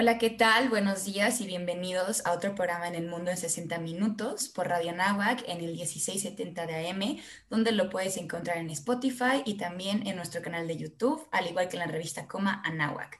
[0.00, 0.70] Hola, ¿qué tal?
[0.70, 4.94] Buenos días y bienvenidos a otro programa en el mundo en 60 minutos por Radio
[4.94, 7.18] Nahuac en el 1670 de AM,
[7.50, 11.68] donde lo puedes encontrar en Spotify y también en nuestro canal de YouTube, al igual
[11.68, 13.18] que en la revista Coma Anáhuac.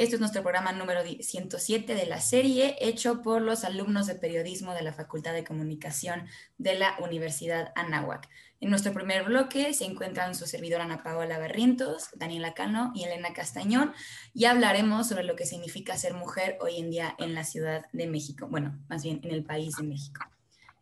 [0.00, 4.72] Este es nuestro programa número 107 de la serie, hecho por los alumnos de periodismo
[4.72, 6.26] de la Facultad de Comunicación
[6.56, 8.26] de la Universidad Anáhuac.
[8.60, 13.34] En nuestro primer bloque se encuentran su servidora Ana Paola Barrientos, Daniela Cano y Elena
[13.34, 13.92] Castañón
[14.32, 18.06] y hablaremos sobre lo que significa ser mujer hoy en día en la Ciudad de
[18.06, 20.22] México, bueno, más bien en el país de México.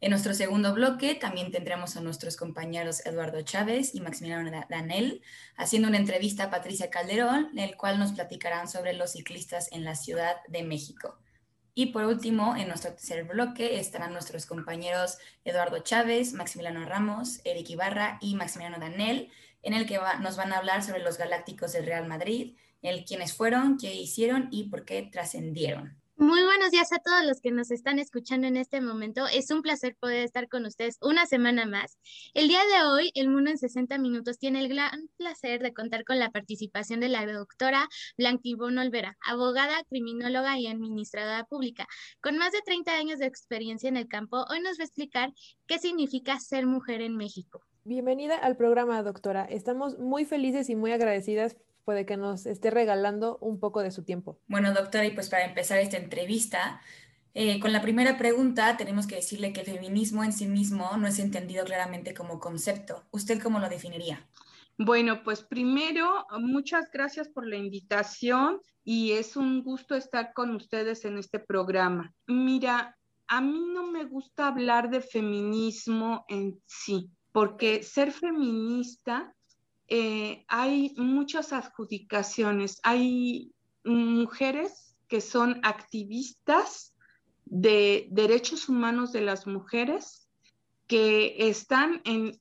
[0.00, 5.22] En nuestro segundo bloque también tendremos a nuestros compañeros Eduardo Chávez y Maximiliano Danel
[5.56, 9.82] haciendo una entrevista a Patricia Calderón, en el cual nos platicarán sobre los ciclistas en
[9.82, 11.18] la Ciudad de México.
[11.74, 17.70] Y por último, en nuestro tercer bloque estarán nuestros compañeros Eduardo Chávez, Maximiliano Ramos, Eric
[17.70, 21.86] Ibarra y Maximiliano Danel, en el que nos van a hablar sobre los galácticos del
[21.86, 26.00] Real Madrid, el quiénes fueron, qué hicieron y por qué trascendieron.
[26.20, 29.28] Muy buenos días a todos los que nos están escuchando en este momento.
[29.32, 31.96] Es un placer poder estar con ustedes una semana más.
[32.34, 36.04] El día de hoy, El Mundo en 60 Minutos tiene el gran placer de contar
[36.04, 41.86] con la participación de la doctora Blanquibón Olvera, abogada, criminóloga y administradora pública.
[42.20, 45.32] Con más de 30 años de experiencia en el campo, hoy nos va a explicar
[45.68, 47.60] qué significa ser mujer en México.
[47.84, 49.44] Bienvenida al programa, doctora.
[49.44, 51.56] Estamos muy felices y muy agradecidas
[51.88, 54.38] puede que nos esté regalando un poco de su tiempo.
[54.46, 56.82] Bueno, doctora, y pues para empezar esta entrevista,
[57.32, 61.06] eh, con la primera pregunta tenemos que decirle que el feminismo en sí mismo no
[61.06, 63.04] es entendido claramente como concepto.
[63.10, 64.28] ¿Usted cómo lo definiría?
[64.76, 71.06] Bueno, pues primero, muchas gracias por la invitación y es un gusto estar con ustedes
[71.06, 72.12] en este programa.
[72.26, 79.34] Mira, a mí no me gusta hablar de feminismo en sí, porque ser feminista
[79.88, 82.78] eh, hay muchas adjudicaciones.
[82.82, 83.52] Hay
[83.84, 86.94] mujeres que son activistas
[87.46, 90.28] de derechos humanos de las mujeres
[90.86, 92.38] que están en,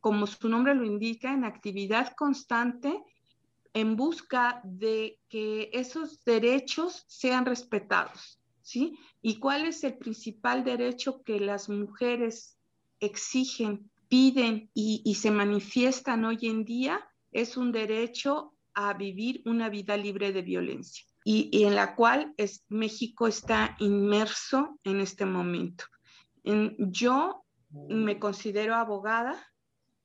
[0.00, 3.02] como su nombre lo indica, en actividad constante
[3.72, 8.98] en busca de que esos derechos sean respetados, ¿sí?
[9.22, 12.58] ¿Y cuál es el principal derecho que las mujeres
[12.98, 17.00] exigen piden y, se manifiestan hoy en día
[17.30, 22.64] es un derecho a vivir una vida libre de violencia y, en la cual es,
[22.68, 25.84] México está inmerso en este momento.
[26.42, 27.44] yo
[27.88, 29.40] me considero abogada,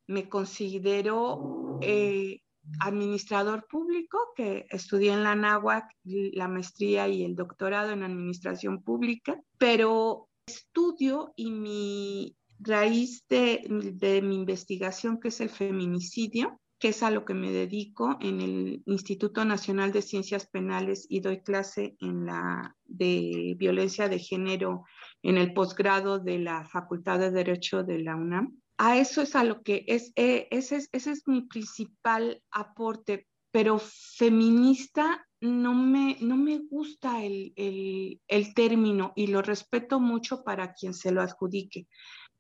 [0.06, 2.42] me considero eh,
[2.80, 9.42] administrador público, que estudié en la NAWAC la maestría y el doctorado en administración pública,
[9.58, 17.12] pero estudio y mi, raíz de, mi investigación, que es el feminicidio, que es a
[17.12, 22.26] lo que me dedico en el Instituto Nacional de Ciencias Penales y doy clase en
[22.26, 24.84] la de violencia de género
[25.24, 28.60] en el posgrado de la Facultad de Derecho de la UNAM.
[28.78, 33.28] A eso es a lo que es, eh, ese, es, ese es mi principal aporte,
[33.52, 40.44] pero feminista no me, no me gusta el, el, el término y lo respeto mucho
[40.44, 41.88] para quien se lo adjudique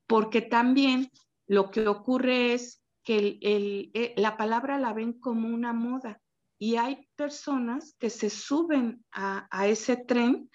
[0.08, 1.10] porque también
[1.48, 6.22] lo que ocurre es que eh, la palabra la ven como una moda
[6.58, 10.50] y hay personas que se suben a, ese tren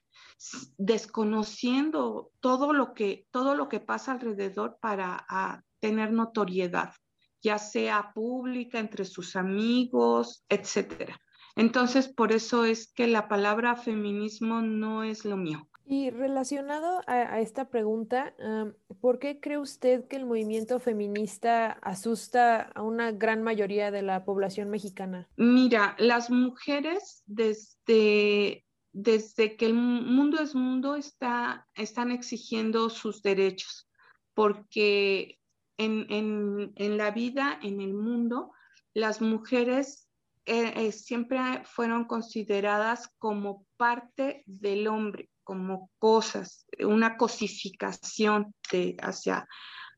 [0.78, 5.24] desconociendo todo lo que todo lo que pasa alrededor para
[5.78, 6.92] tener notoriedad,
[7.42, 11.20] ya sea pública entre sus amigos, etcétera.
[11.56, 15.69] Entonces, por eso es que la palabra feminismo no es lo mío.
[15.92, 18.32] Y relacionado a, esta pregunta,
[19.00, 24.24] ¿por qué cree usted que el movimiento feminista asusta a una gran mayoría de la
[24.24, 25.28] población mexicana?
[25.36, 33.90] Mira, las mujeres desde, desde que el mundo es mundo está, están exigiendo sus derechos,
[34.32, 35.40] porque
[35.76, 38.52] en, en, en la vida, en el mundo,
[38.94, 40.08] las mujeres
[40.46, 49.48] eh, eh, siempre fueron consideradas como parte del hombre como cosas, una cosificación de, hacia,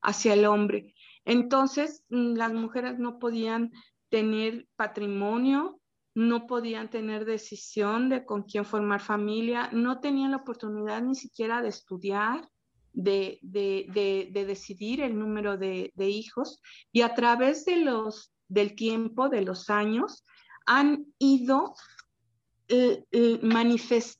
[0.01, 0.95] hacia el hombre.
[1.25, 3.71] Entonces, mm, las mujeres no podían
[4.09, 5.79] tener patrimonio,
[6.15, 11.61] no podían tener decisión de con quién formar familia, no tenían la oportunidad ni siquiera
[11.61, 12.49] de estudiar,
[12.91, 13.85] de, de,
[14.33, 16.61] de, decidir el número de, hijos
[16.91, 20.25] y a través de los, del tiempo, de los años,
[20.65, 21.75] han ido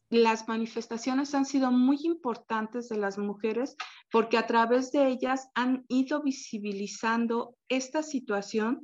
[0.09, 3.75] las manifestaciones han sido muy importantes de las mujeres
[4.11, 8.83] porque a través de ellas han ido visibilizando esta situación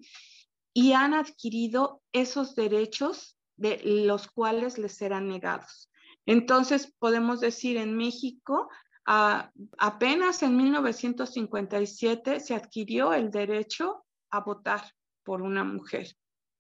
[0.74, 5.92] y han adquirido esos derechos de los cuales les serán negados.
[6.26, 8.70] Entonces, podemos decir en México,
[9.06, 14.84] apenas en 1957 se adquirió el derecho a votar
[15.24, 16.16] por una mujer,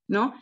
[0.07, 0.33] ¿no?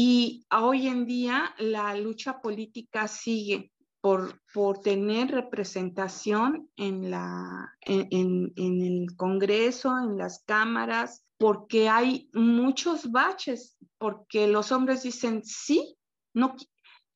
[0.00, 8.52] Y hoy en día la lucha política sigue por, por tener representación en, la, en,
[8.54, 15.96] en el Congreso, en las cámaras, porque hay muchos baches, porque los hombres dicen, sí,
[16.32, 16.54] no,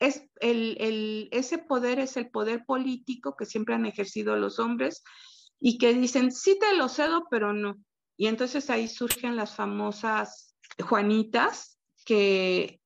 [0.01, 5.05] es el, el, ese poder es el poder político que siempre han ejercido los hombres
[5.61, 7.77] y que dicen, sí te lo cedo, pero no.
[8.17, 12.81] Y entonces ahí surgen las famosas Juanitas, que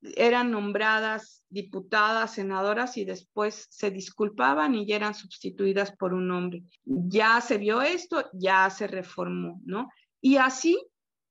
[0.00, 6.62] eran nombradas diputadas, senadoras y después se disculpaban y eran sustituidas por un hombre.
[6.84, 9.88] Ya se vio esto, ya se reformó, ¿no?
[10.20, 10.78] Y así,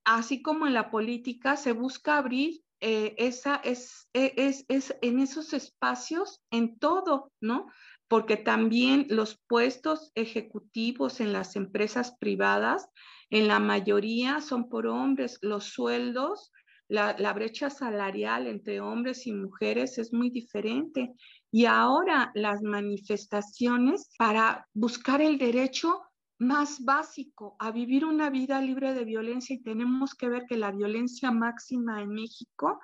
[0.04, 5.19] así como en la política, se busca abrir eh, esa es, e, es, es en
[5.19, 7.68] esos espacios en todo, ¿no?
[8.07, 12.88] Porque también los puestos ejecutivos en las empresas privadas,
[13.30, 16.51] en la mayoría son por hombres, los sueldos,
[16.89, 21.13] la, brecha salarial entre hombres y mujeres es muy diferente.
[21.51, 26.01] Y ahora las manifestaciones para buscar el derecho
[26.39, 30.72] más básico a vivir una vida libre de violencia y tenemos que ver que la
[30.72, 32.80] violencia máxima en México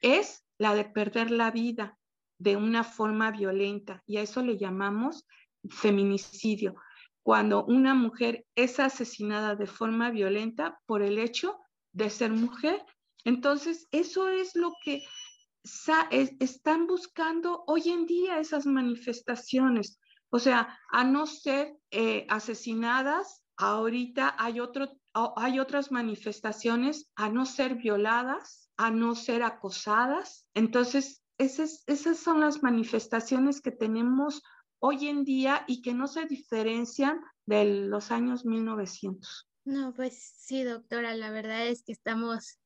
[0.00, 1.98] es la de perder la vida
[2.38, 5.26] de una forma violenta y a eso le llamamos
[5.68, 6.76] feminicidio,
[7.22, 11.58] cuando una mujer es asesinada de forma violenta por el hecho
[11.92, 12.84] de ser mujer.
[13.24, 15.02] Entonces, eso es lo que
[16.10, 19.98] están buscando hoy en día esas manifestaciones.
[20.30, 24.90] O sea, a no ser eh, asesinadas, ahorita hay, otro,
[25.36, 30.46] hay otras manifestaciones, a no ser violadas, a no ser acosadas.
[30.54, 34.42] Entonces, esas, esas son las manifestaciones que tenemos
[34.80, 39.48] hoy en día y que no se diferencian de los años 1900.
[39.64, 42.58] No, pues sí, doctora, la verdad es que estamos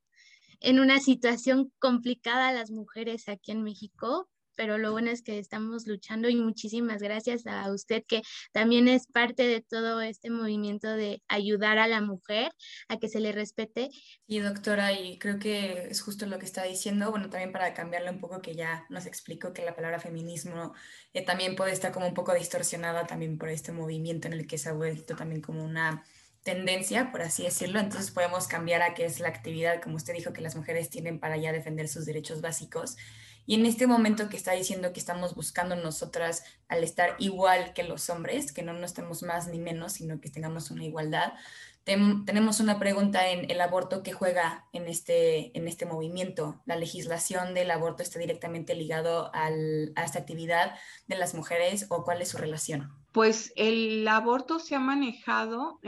[0.61, 4.29] en una situación complicada las mujeres aquí en México,
[4.59, 9.07] pero lo bueno es que estamos luchando y muchísimas gracias a usted que también es
[9.07, 12.51] parte de todo este movimiento de ayudar a la mujer
[12.89, 13.89] a que se le respete.
[14.27, 18.11] Y doctora, y creo que es justo lo que está diciendo, bueno, también para cambiarle
[18.11, 20.75] un poco que ya nos explicó que la palabra feminismo
[21.13, 24.59] eh, también puede estar como un poco distorsionada también por este movimiento en el que
[24.59, 26.05] se ha vuelto también como una
[26.43, 30.33] tendencia, por así decirlo, entonces podemos cambiar a qué es la actividad, como usted dijo,
[30.33, 32.97] que las mujeres tienen para ya defender sus derechos básicos
[33.49, 37.83] y en este momento que está diciendo que estamos buscando nosotras al estar igual que
[37.83, 41.33] los hombres, que no nos estemos más ni menos, sino que tengamos una igualdad,
[41.83, 46.61] tenemos una pregunta en el aborto que juega en este, en este movimiento.
[46.67, 49.49] La legislación del aborto está directamente ligado a
[50.05, 50.75] esta actividad
[51.07, 52.98] de las mujeres o cuál es su relación.
[53.13, 55.81] Pues el aborto se ha manejado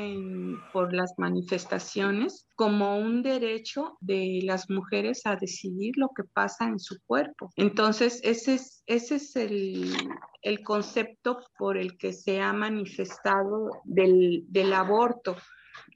[0.73, 6.79] por las manifestaciones como un derecho de las mujeres a decidir lo que pasa en
[6.79, 7.51] su cuerpo.
[7.57, 9.93] Entonces, ese es, ese es el,
[10.43, 15.37] el concepto por el que se ha manifestado del, del aborto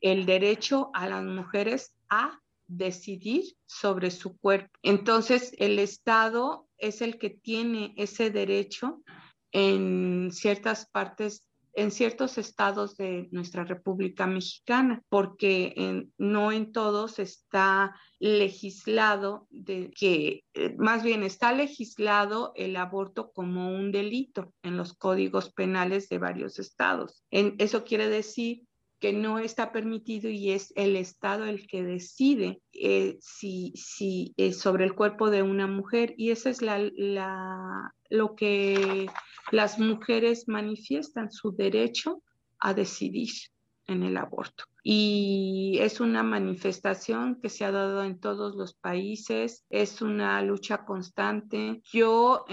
[0.00, 4.70] el derecho a las mujeres a decidir sobre su cuerpo.
[4.82, 9.02] Entonces, el Estado es el que tiene ese derecho
[9.54, 17.94] en ciertas partes, en ciertos estados de nuestra República Mexicana, porque no en todos está
[18.18, 24.92] legislado de que, eh, más bien está legislado el aborto como un delito en los
[24.94, 27.24] códigos penales de varios estados.
[27.30, 28.62] En, eso quiere decir
[29.00, 34.84] que no está permitido y es el Estado el que decide eh, si, si sobre
[34.84, 39.06] el cuerpo de una mujer y eso es la, la, lo que
[39.50, 42.22] las mujeres manifiestan, su derecho
[42.58, 43.30] a decidir
[43.86, 44.64] en el aborto.
[44.82, 50.84] Y es una manifestación que se ha dado en todos los países, es una lucha
[50.84, 51.82] constante.
[51.92, 52.44] Yo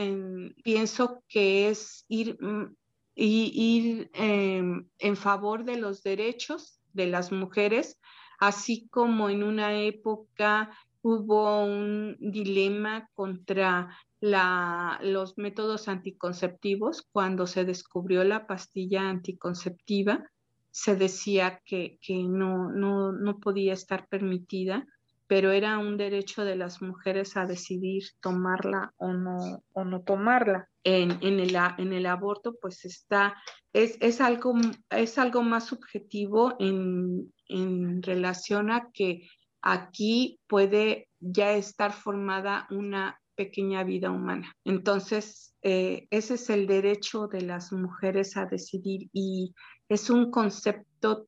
[0.63, 2.75] pienso que es ir mm,
[3.15, 7.99] y ir em, en favor de los derechos de las mujeres,
[8.39, 17.07] así como en una época hubo un dilema contra la, los métodos anticonceptivos.
[17.11, 20.29] Cuando se descubrió la pastilla anticonceptiva,
[20.69, 24.85] se decía que, que no, no, no podía estar permitida
[25.31, 30.67] pero era un derecho de las mujeres a decidir tomarla o no, o no tomarla.
[30.83, 33.35] En, en, el, en el aborto, pues está,
[33.71, 34.53] es, es, algo,
[34.89, 39.25] es algo más subjetivo en, en relación a que
[39.61, 44.53] aquí puede ya estar formada una pequeña vida humana.
[44.65, 49.55] Entonces, eh, ese es el derecho de las mujeres a decidir y
[49.87, 51.27] es un concepto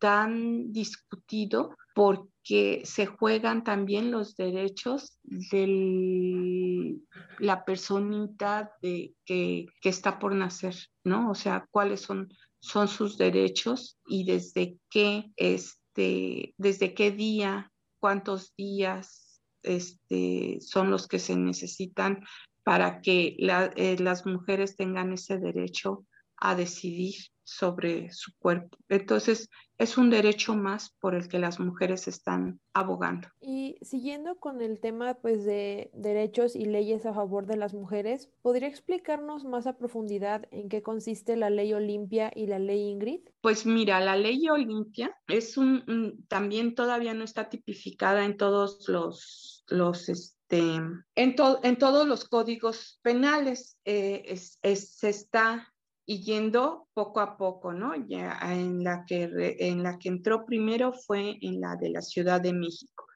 [0.00, 6.94] tan discutido porque se juegan también los derechos de
[7.38, 11.30] la personita que, está por nacer, ¿no?
[11.30, 12.28] O sea, cuáles son,
[12.60, 21.08] son sus derechos y desde qué, este, desde qué día, cuántos días este, son los
[21.08, 22.26] que se necesitan
[22.62, 26.04] para que eh, las mujeres tengan ese derecho
[26.36, 27.14] a decidir
[27.46, 28.76] sobre su cuerpo.
[28.88, 29.48] Entonces,
[29.78, 33.28] es un derecho más por el que las mujeres están abogando.
[33.40, 38.30] Y siguiendo con el tema pues de derechos y leyes a favor de las mujeres,
[38.42, 43.20] ¿podría explicarnos más a profundidad en qué consiste la ley Olimpia y la ley Ingrid?
[43.40, 49.56] Pues mira, la ley Olimpia es un, también todavía no está tipificada en todos los
[49.68, 55.72] los este, en, en todos los códigos penales eh, se está
[56.06, 57.94] y yendo poco a poco, ¿no?
[58.06, 62.40] Ya en la que, en la que entró primero fue en la de la Ciudad
[62.40, 63.06] de México.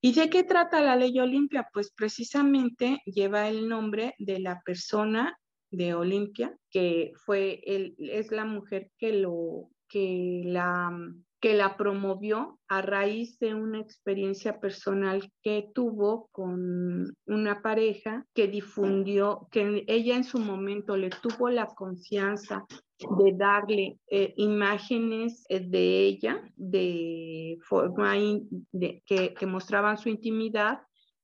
[0.00, 1.68] ¿Y de qué trata la ley Olimpia?
[1.72, 5.38] Pues precisamente lleva el nombre de la persona
[5.70, 10.90] de Olimpia, que fue el, es la mujer que lo que la
[11.40, 18.46] que la promovió a raíz de una experiencia personal que tuvo con una pareja que
[18.46, 22.66] difundió, que ella en su momento le tuvo la confianza
[23.18, 28.14] de darle eh, imágenes eh, de ella de forma
[28.72, 30.80] de, que, que mostraban su intimidad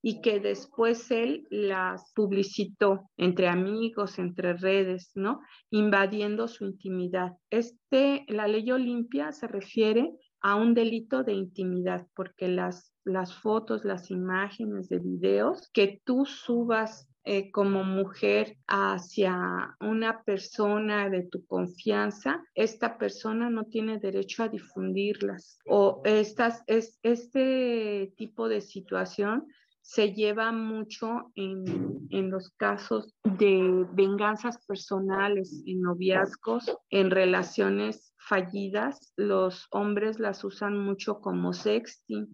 [0.08, 5.40] y que después él las publicitó entre amigos, entre redes, ¿no?
[5.70, 7.32] Invadiendo su intimidad.
[7.50, 13.84] Este, la ley Olimpia se refiere a un delito de intimidad, porque las, las fotos,
[13.84, 21.44] las imágenes de videos que tú subas eh, como mujer hacia una persona de tu
[21.46, 25.58] confianza, esta persona no tiene derecho a difundirlas.
[25.66, 29.48] O estas, es, este tipo de situación
[29.87, 39.12] se lleva mucho en, en, los casos de venganzas personales, en noviazgos, en relaciones fallidas.
[39.16, 42.26] Los hombres las usan mucho como sexting,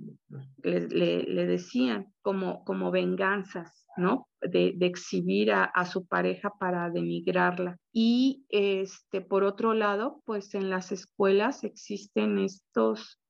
[0.62, 4.28] le, le, decían, como, como venganzas, ¿no?
[4.40, 7.76] De, de exhibir a, a, su pareja para denigrarla.
[7.92, 13.21] Y este, por otro lado, pues en las escuelas existen estos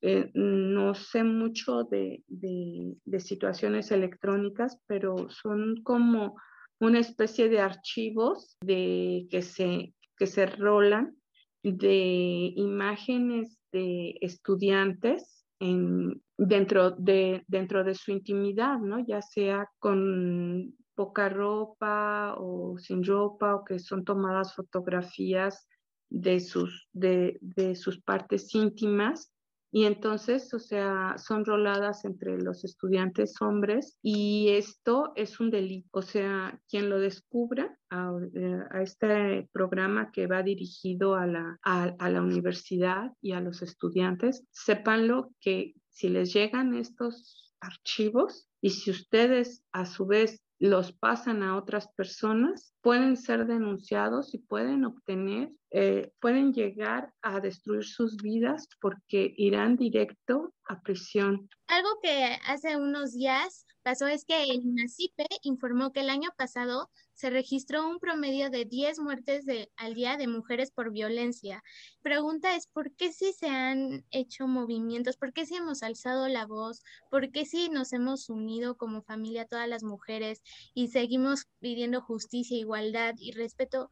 [0.00, 6.36] eh, no sé mucho de, de, situaciones electrónicas, pero son como
[6.78, 11.16] una especie de archivos de, que, se, que se rolan
[11.64, 19.04] de imágenes de estudiantes en, dentro, de, dentro de su intimidad, ¿no?
[19.04, 25.68] ya sea con poca ropa o sin ropa o que son tomadas fotografías
[26.08, 29.32] de sus, de, de sus partes íntimas
[29.70, 35.88] y entonces, o sea, son roladas entre los estudiantes hombres y esto es un delito.
[35.92, 42.10] O sea, quien lo descubra a, eh, este programa que va dirigido a la, a,
[42.10, 48.90] la universidad y a los estudiantes, sépanlo que si les llegan estos archivos y si
[48.90, 55.52] ustedes a su vez los pasan a otras personas, pueden ser denunciados y pueden obtener,
[55.70, 61.48] eh, pueden llegar a destruir sus vidas porque irán directo a prisión.
[61.68, 66.90] Algo que hace unos días pasó es que el INACIPE informó que el año pasado
[67.18, 69.44] se registró un promedio de 10 muertes
[69.76, 71.64] al día de mujeres por violencia.
[72.00, 75.16] Pregunta es, ¿por qué si se han hecho movimientos?
[75.16, 76.80] ¿Por qué si hemos alzado la voz?
[77.10, 80.42] ¿Por qué si nos hemos unido como familia todas las mujeres
[80.74, 83.90] y seguimos pidiendo justicia, igualdad y respeto?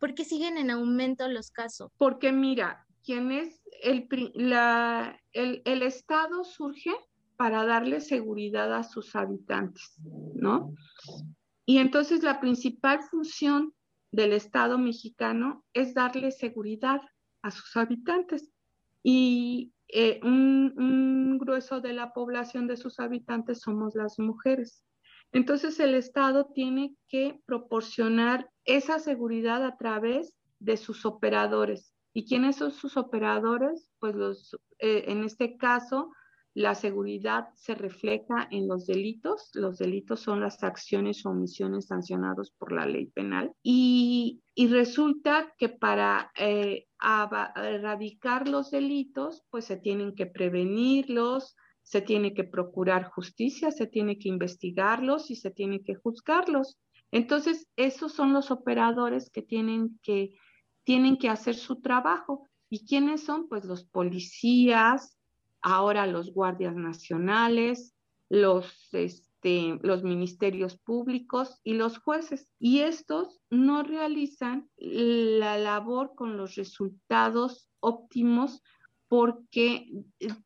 [0.00, 1.92] ¿Por qué siguen en aumento los casos?
[1.96, 6.90] Porque mira, ¿quién es el, la, el, el Estado surge
[7.36, 10.00] para darle seguridad a sus habitantes,
[10.34, 10.74] ¿no?
[11.66, 13.74] Y entonces la principal función
[14.12, 17.00] del Estado mexicano es darle seguridad
[17.42, 18.50] a sus habitantes.
[19.02, 24.84] Y eh, un, grueso de la población de sus habitantes somos las mujeres.
[25.32, 31.92] Entonces el Estado tiene que proporcionar esa seguridad a través de sus operadores.
[32.14, 33.90] ¿Y quiénes son sus operadores?
[33.98, 36.10] Pues los, eh, en este caso,
[36.56, 39.50] la seguridad se refleja en los delitos.
[39.52, 43.52] Los delitos son las acciones o omisiones sancionados por la ley penal.
[43.62, 46.86] Y, resulta que para eh,
[47.56, 54.18] erradicar los delitos, pues se tienen que prevenirlos, se tiene que procurar justicia, se tiene
[54.18, 56.78] que investigarlos y se tiene que juzgarlos.
[57.10, 60.32] Entonces, esos son los operadores que tienen que,
[60.84, 62.48] tienen que hacer su trabajo.
[62.70, 63.46] ¿Y quiénes son?
[63.46, 65.15] Pues los policías,
[65.66, 67.96] ahora los guardias nacionales,
[68.28, 72.48] los, este, los ministerios públicos y los jueces.
[72.60, 78.62] Y estos no realizan la labor con los resultados óptimos
[79.08, 79.88] porque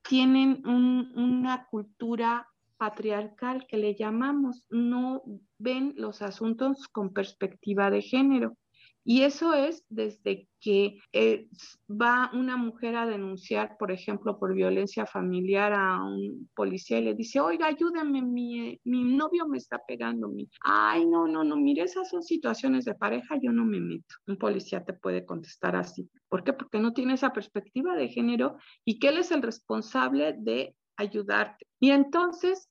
[0.09, 2.49] tienen una cultura
[2.79, 5.23] patriarcal que le llamamos, no
[5.59, 8.57] ven los asuntos con perspectiva de género.
[9.04, 11.49] Y eso es desde que eh,
[11.90, 17.14] va una mujer a denunciar, por ejemplo, por violencia familiar a un policía y le
[17.14, 20.28] dice, oiga, ayúdame, mi, mi novio me está pegando.
[20.28, 20.49] Mi...
[20.62, 24.16] Ay, no, no, no, mire, esas son situaciones de pareja, yo no me meto.
[24.26, 26.11] Un policía te puede contestar así.
[26.28, 26.52] ¿Por qué?
[26.52, 31.66] Porque no tiene esa perspectiva de género y que él es el responsable de ayudarte.
[31.80, 32.69] Y entonces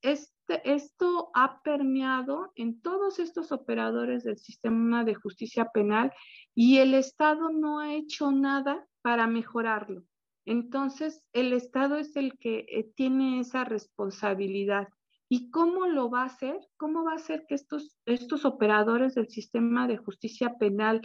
[0.49, 6.11] este, esto ha permeado en todos estos operadores del sistema de justicia penal
[6.55, 10.03] y el Estado no ha hecho nada para mejorarlo.
[10.45, 14.87] Entonces, el Estado es el que eh, tiene esa responsabilidad.
[15.29, 16.59] ¿Y cómo lo va a hacer?
[16.77, 21.01] ¿Cómo va a hacer que estos, estos operadores del sistema de justicia penal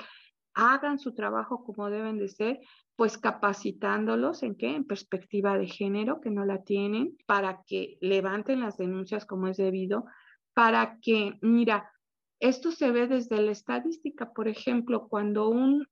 [0.54, 2.60] hagan su trabajo como deben de ser?
[2.96, 8.60] pues capacitándolos en qué, en perspectiva de género, que no la tienen, para que levanten
[8.60, 10.04] las denuncias como es debido,
[10.52, 11.90] para que, mira,
[12.38, 15.86] esto se ve desde la estadística, por ejemplo, cuando un,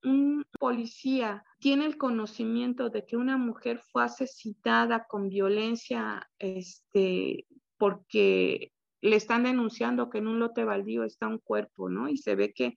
[0.59, 7.47] policía tiene el conocimiento de que una mujer fue asesinada con violencia, este,
[7.79, 12.09] porque le están denunciando que en un lote baldío está un cuerpo, ¿no?
[12.09, 12.77] Y se ve que,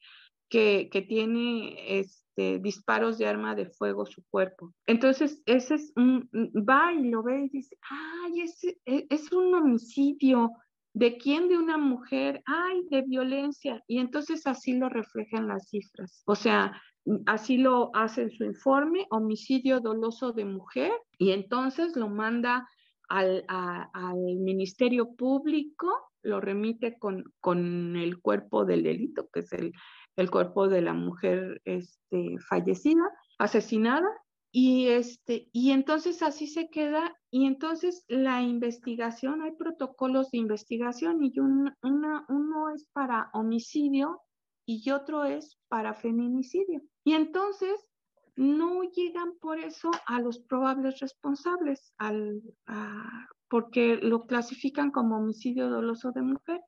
[0.50, 4.74] que, tiene, es, este, disparos de arma de fuego su cuerpo.
[4.86, 9.54] Entonces, ese es un, va y lo ve y dice, ay, es, e, es un
[9.54, 10.52] homicidio.
[10.94, 11.48] ¿De quién?
[11.48, 12.42] De una mujer.
[12.46, 13.82] Ay, de violencia.
[13.88, 16.24] Y entonces así lo reflejan las cifras.
[16.25, 16.82] O sea,
[17.25, 22.68] así lo hace en su informe, homicidio doloso de mujer, y entonces lo manda
[23.08, 25.88] al, al Ministerio Público,
[26.24, 29.74] lo remite con, con el cuerpo del delito, que es el,
[30.16, 33.04] el cuerpo de la mujer este, fallecida,
[33.38, 34.08] asesinada,
[34.51, 41.22] y, este, y entonces así se queda, y entonces la investigación, hay protocolos de investigación,
[41.22, 44.22] y uno es para homicidio
[44.66, 46.82] y otro es para feminicidio.
[47.04, 47.86] Y entonces
[48.36, 52.42] no llegan por eso a los probables responsables, al,
[53.50, 56.62] porque lo clasifican como homicidio doloso de mujer.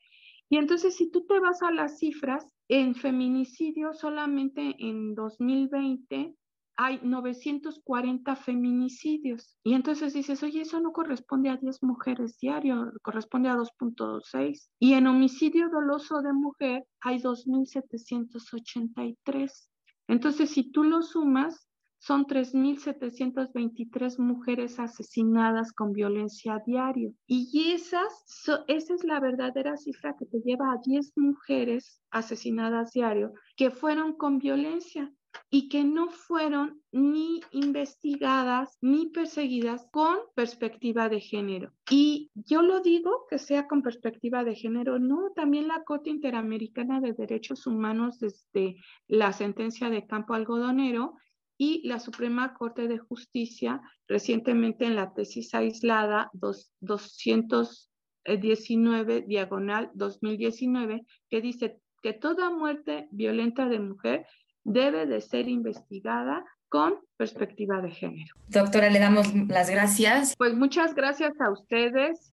[0.49, 6.35] Y entonces si tú te vas a las cifras, en feminicidio, solamente en 2020
[6.79, 9.57] hay 940 feminicidios.
[9.63, 14.69] Y entonces dices, oye, eso no corresponde a 10 mujeres diario, corresponde a 2.6.
[14.79, 19.69] Y en homicidio doloso de mujer hay 2.783.
[20.07, 21.66] Entonces, si tú lo sumas,
[21.99, 27.13] son 3.723 mujeres asesinadas con violencia diario.
[27.25, 28.25] Y esas,
[28.67, 34.13] esa es la verdadera cifra que te lleva a 10 mujeres asesinadas diario que fueron
[34.13, 35.11] con violencia
[35.49, 41.71] y que no fueron ni investigadas ni perseguidas con perspectiva de género.
[41.89, 46.99] Y yo lo digo que sea con perspectiva de género, no, también la Corte Interamericana
[46.99, 51.15] de Derechos Humanos desde la sentencia de Campo Algodonero
[51.57, 61.41] y la Suprema Corte de Justicia recientemente en la tesis aislada 219 diagonal 2019 que
[61.41, 64.25] dice que toda muerte violenta de mujer
[64.63, 68.35] debe de ser investigada con perspectiva de género.
[68.49, 70.35] Doctora, le damos las gracias.
[70.37, 72.33] Pues muchas gracias a ustedes.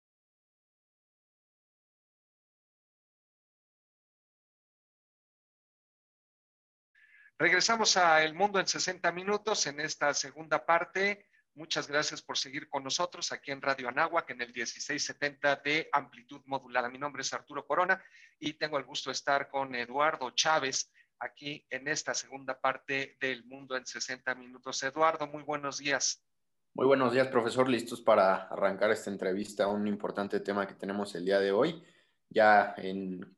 [7.40, 11.28] Regresamos a El Mundo en 60 minutos en esta segunda parte.
[11.54, 16.42] Muchas gracias por seguir con nosotros aquí en Radio Anáhuac en el 1670 de amplitud
[16.46, 16.90] modulada.
[16.90, 18.04] Mi nombre es Arturo Corona
[18.40, 23.46] y tengo el gusto de estar con Eduardo Chávez aquí en esta segunda parte del
[23.46, 24.82] Mundo en 60 minutos.
[24.82, 26.26] Eduardo, muy buenos días.
[26.74, 27.70] Muy buenos días, profesor.
[27.70, 31.84] Listos para arrancar esta entrevista, un importante tema que tenemos el día de hoy.
[32.30, 33.37] Ya en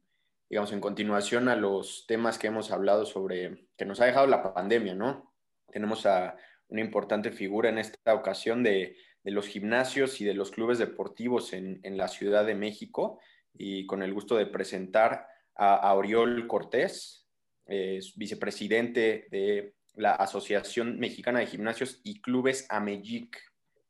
[0.49, 4.53] digamos, en continuación a los temas que hemos hablado sobre, que nos ha dejado la
[4.53, 5.33] pandemia, ¿no?
[5.71, 6.35] Tenemos a
[6.67, 11.79] una importante figura en esta ocasión de, los gimnasios y de los clubes deportivos en,
[11.83, 13.19] la Ciudad de México
[13.53, 17.27] y con el gusto de presentar a, Oriol Cortés,
[18.15, 23.37] vicepresidente de la Asociación Mexicana de Gimnasios y Clubes AMEGIC.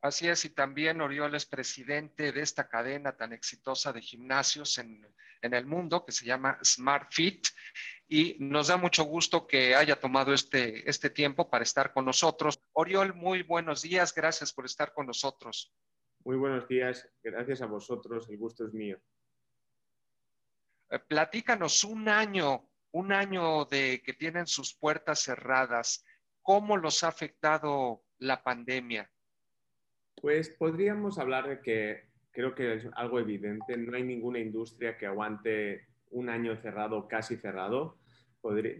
[0.01, 5.05] Así es, y también Oriol es presidente de esta cadena tan exitosa de gimnasios en,
[5.41, 7.47] el mundo que se llama Smart Fit
[8.07, 12.61] y nos da mucho gusto que haya tomado este, este tiempo para estar con nosotros.
[12.73, 15.73] Oriol, muy buenos días, gracias por estar con nosotros.
[16.23, 18.99] Muy buenos días, gracias a vosotros, el gusto es mío.
[20.89, 26.05] Eh, platícanos un año, un año de que tienen sus puertas cerradas,
[26.41, 29.09] ¿cómo los ha afectado la pandemia?
[30.21, 35.05] Pues podríamos hablar de que creo que es algo evidente, no hay ninguna industria que
[35.05, 37.97] aguante un año cerrado, casi cerrado.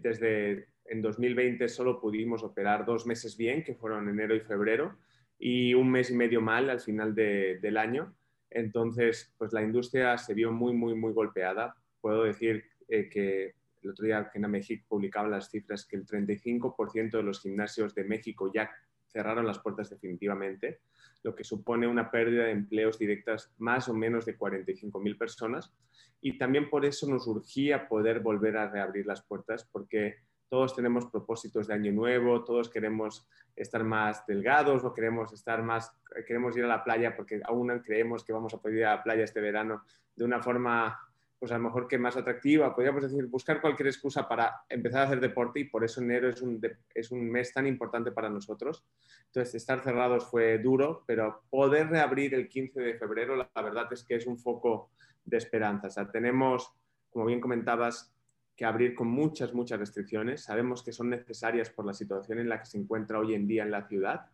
[0.02, 4.98] Desde en 2020 solo pudimos operar dos meses bien, que fueron enero y febrero,
[5.38, 8.14] y un mes y medio mal al final del año.
[8.50, 11.74] Entonces, pues la industria se vio muy, muy, muy golpeada.
[12.00, 17.12] Puedo decir eh, que el otro día en México publicaba las cifras que el 35%
[17.12, 18.70] de los gimnasios de México ya
[19.12, 20.80] cerraron las puertas definitivamente
[21.22, 25.72] lo que supone una pérdida de empleos directas más o menos de 45.000 personas.
[26.20, 30.16] Y también por eso nos urgía poder volver a reabrir las puertas, porque
[30.48, 35.92] todos tenemos propósitos de año nuevo, todos queremos estar más delgados o queremos estar más,
[36.26, 39.02] queremos ir a la playa porque aún creemos que vamos a poder ir a la
[39.02, 39.84] playa este verano
[40.16, 40.98] de una forma
[41.40, 45.04] pues a lo mejor que más atractiva, podríamos decir, buscar cualquier excusa para empezar a
[45.04, 46.60] hacer deporte y por eso enero es un,
[46.94, 48.84] es un mes tan importante para nosotros.
[49.24, 54.04] Entonces, estar cerrados fue duro, pero poder reabrir el 15 de febrero, la, verdad es
[54.04, 54.90] que es un foco
[55.24, 55.86] de esperanza.
[55.86, 56.74] O sea, tenemos,
[57.08, 58.14] como bien comentabas,
[58.54, 60.42] que abrir con muchas, muchas restricciones.
[60.44, 63.62] Sabemos que son necesarias por la situación en la que se encuentra hoy en día
[63.62, 64.26] en la ciudad,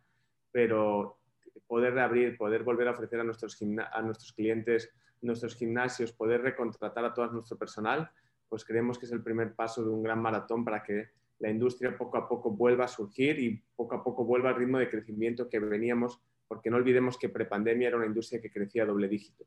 [0.51, 1.19] pero
[1.67, 3.57] poder reabrir, poder volver a ofrecer a nuestros,
[3.93, 8.09] a nuestros clientes nuestros gimnasios, poder recontratar a todo nuestro personal,
[8.49, 11.97] pues creemos que es el primer paso de un gran maratón para que la industria
[11.97, 15.49] poco a poco vuelva a surgir y poco a poco vuelva al ritmo de crecimiento
[15.49, 19.45] que veníamos, porque no olvidemos que prepandemia era una industria que crecía a doble dígito.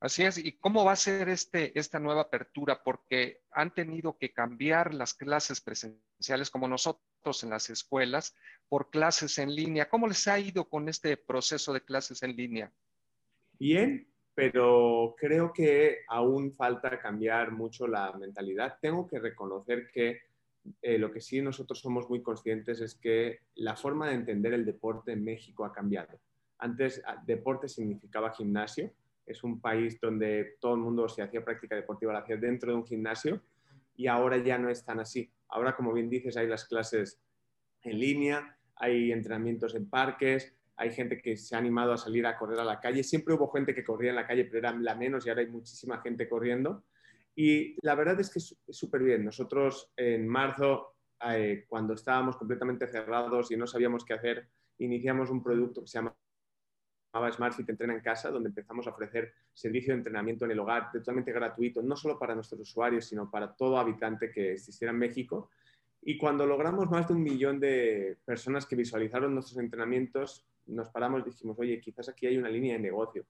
[0.00, 0.38] Así es.
[0.38, 2.82] ¿Y cómo va a ser este, esta nueva apertura?
[2.84, 8.36] Porque han tenido que cambiar las clases presenciales como nosotros en las escuelas
[8.68, 9.88] por clases en línea.
[9.88, 12.72] ¿Cómo les ha ido con este proceso de clases en línea?
[13.58, 18.78] Bien, pero creo que aún falta cambiar mucho la mentalidad.
[18.80, 20.20] Tengo que reconocer que
[20.80, 24.64] eh, lo que sí nosotros somos muy conscientes es que la forma de entender el
[24.64, 26.20] deporte en México ha cambiado.
[26.58, 28.92] Antes ah, deporte significaba gimnasio,
[29.26, 32.78] es un país donde todo el mundo se hacía práctica deportiva, la hacía dentro de
[32.78, 33.42] un gimnasio
[33.96, 35.28] y ahora ya no es tan así.
[35.48, 37.20] Ahora, como bien dices, hay las clases
[37.82, 42.38] en línea, hay entrenamientos en parques, hay gente que se ha animado a salir a
[42.38, 43.02] correr a la calle.
[43.02, 45.48] Siempre hubo gente que corría en la calle, pero era la menos y ahora hay
[45.48, 46.84] muchísima gente corriendo.
[47.34, 49.24] Y la verdad es que es súper bien.
[49.24, 50.94] Nosotros en marzo,
[51.28, 55.98] eh, cuando estábamos completamente cerrados y no sabíamos qué hacer, iniciamos un producto que se
[55.98, 56.16] llama
[57.32, 61.32] SmartFit Entrena en Casa, donde empezamos a ofrecer servicio de entrenamiento en el hogar totalmente
[61.32, 65.50] gratuito, no solo para nuestros usuarios, sino para todo habitante que existiera en México.
[66.02, 71.24] Y cuando logramos más de un millón de personas que visualizaron nuestros entrenamientos, nos paramos
[71.24, 73.24] dijimos, oye, quizás aquí hay una línea de negocio.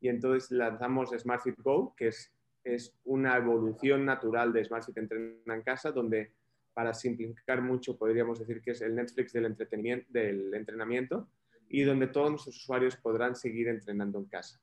[0.00, 2.32] Y entonces lanzamos SmartFit Go, que es,
[2.64, 6.32] es una evolución natural de SmartFit Entrena en Casa, donde
[6.72, 11.28] para simplificar mucho podríamos decir que es el Netflix del, entretenimiento, del entrenamiento
[11.68, 14.60] y donde todos nuestros usuarios podrán seguir entrenando en casa.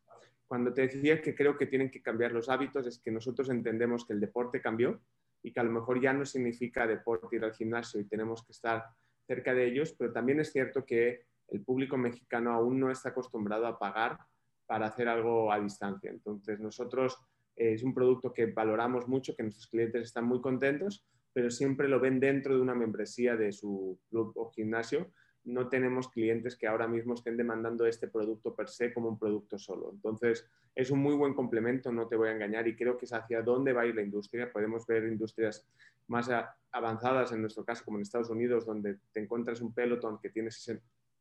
[0.48, 4.06] Cuando te decía que creo que tienen que cambiar los hábitos, es que nosotros entendemos
[4.06, 5.02] que el deporte cambió
[5.44, 8.52] y que a lo mejor ya no significa deporte ir al gimnasio y tenemos que
[8.54, 8.86] estar
[9.28, 13.68] cerca de ellos, pero también es cierto que el público mexicano aún no está acostumbrado
[13.68, 14.18] a pagar
[14.66, 16.10] para hacer algo a distancia.
[16.10, 17.18] Entonces, nosotros
[17.56, 21.88] eh, es un producto que valoramos mucho, que nuestros clientes están muy contentos, pero siempre
[21.88, 25.12] lo ven dentro de una membresía de su club o gimnasio.
[25.44, 29.60] No tenemos clientes que ahora mismo estén demandando este producto per se como un producto
[29.60, 29.92] solo.
[29.94, 33.14] Entonces, es un muy buen complemento, no te voy a engañar, y creo que es
[33.14, 34.52] hacia dónde va a ir la industria.
[34.52, 35.68] Podemos ver industrias
[36.08, 36.30] más
[36.72, 40.50] avanzadas, en nuestro caso, como en Estados Unidos, donde te encuentras un pelotón que tiene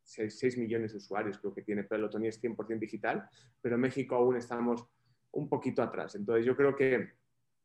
[0.04, 3.28] 6, millones de usuarios, creo que tiene Peloton y es 100% digital,
[3.60, 4.86] pero en México aún estamos
[5.32, 6.14] un poquito atrás.
[6.14, 7.14] Entonces yo creo que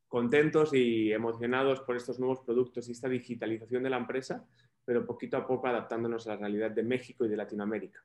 [0.08, 4.44] contentos y emocionados por estos nuevos productos y esta digitalización de la empresa,
[4.84, 8.04] pero poquito a poco adaptándonos a la realidad de México y de Latinoamérica.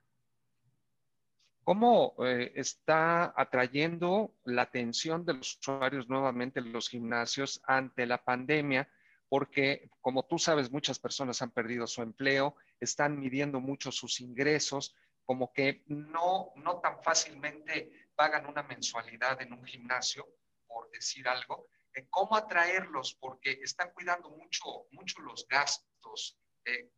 [1.64, 8.24] ¿Cómo eh, está atrayendo la atención de los usuarios nuevamente en los gimnasios ante la
[8.24, 8.88] pandemia?
[9.30, 14.96] porque como tú sabes, muchas personas han perdido su empleo, están midiendo mucho sus ingresos,
[15.26, 20.28] como que no, no tan fácilmente pagan una mensualidad en un gimnasio,
[20.68, 21.68] por decir algo.
[21.94, 23.16] Eh, ¿Cómo atraerlos?
[23.20, 26.38] Porque están cuidando mucho, mucho los gastos.
[26.66, 26.90] Eh,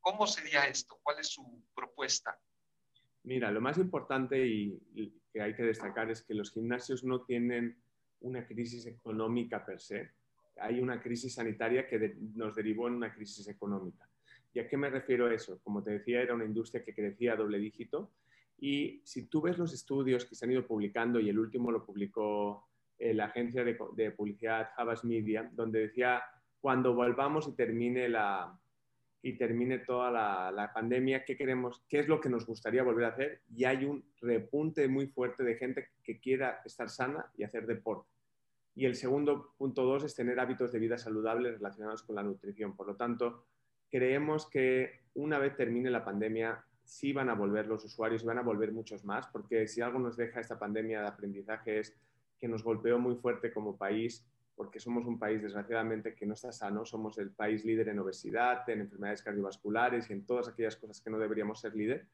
[0.00, 0.98] ¿cómo, sería esto?
[1.02, 2.38] ¿Cuál es su propuesta?
[3.24, 4.78] Mira, lo más importante y,
[5.32, 7.82] que hay que destacar es que los gimnasios no tienen
[8.20, 10.12] una crisis económica per se.
[10.58, 14.08] Hay una crisis sanitaria que nos derivó en una crisis económica.
[14.56, 15.60] ¿Y a qué me refiero a eso?
[15.62, 18.12] Como te decía, era una industria que crecía a doble dígito
[18.56, 21.84] y si tú ves los estudios que se han ido publicando y el último lo
[21.84, 22.66] publicó
[22.98, 23.74] eh, la agencia de,
[24.12, 26.22] publicidad Havas Media, donde decía,
[26.58, 28.58] cuando volvamos y termine la,
[29.20, 31.84] y termine toda la, pandemia, ¿qué queremos?
[31.86, 33.42] ¿Qué es lo que nos gustaría volver a hacer?
[33.54, 38.08] Y hay un repunte muy fuerte de gente que quiera estar sana y hacer deporte.
[38.74, 42.74] Y el segundo punto dos es tener hábitos de vida saludables relacionados con la nutrición.
[42.74, 43.44] Por lo tanto,
[43.90, 48.38] creemos que una vez termine la pandemia, sí van a volver los usuarios y van
[48.38, 51.96] a volver muchos más, porque si algo nos deja esta pandemia de aprendizaje es
[52.38, 54.24] que nos golpeó muy fuerte como país
[54.56, 58.68] porque somos un país desgraciadamente que no está sano, somos el país líder en obesidad,
[58.70, 62.06] en enfermedades cardiovasculares y en todas aquellas cosas que no deberíamos ser líder.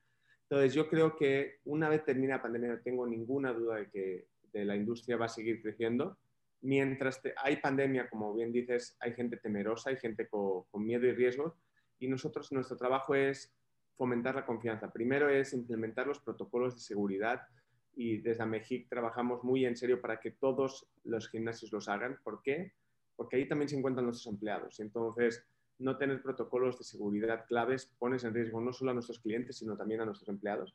[0.43, 4.27] Entonces yo creo que una vez termine la pandemia no tengo ninguna duda de que
[4.53, 6.19] la industria va a seguir creciendo.
[6.63, 11.13] Mientras hay pandemia, como bien dices, hay gente temerosa, hay gente con, con miedo y
[11.13, 11.57] riesgo
[11.99, 13.55] y nosotros nuestro trabajo es
[13.97, 14.93] fomentar la confianza.
[14.93, 17.43] Primero es implementar los protocolos de seguridad,
[17.95, 22.19] y desde Amejic trabajamos muy en serio para que todos los gimnasios los hagan.
[22.23, 22.73] ¿Por qué?
[23.17, 24.81] Porque ahí también se encuentran nuestros empleados.
[24.81, 25.45] Entonces,
[25.79, 29.77] no tener protocolos de seguridad claves pones en riesgo no solo a nuestros clientes, sino
[29.77, 30.75] también a nuestros empleados.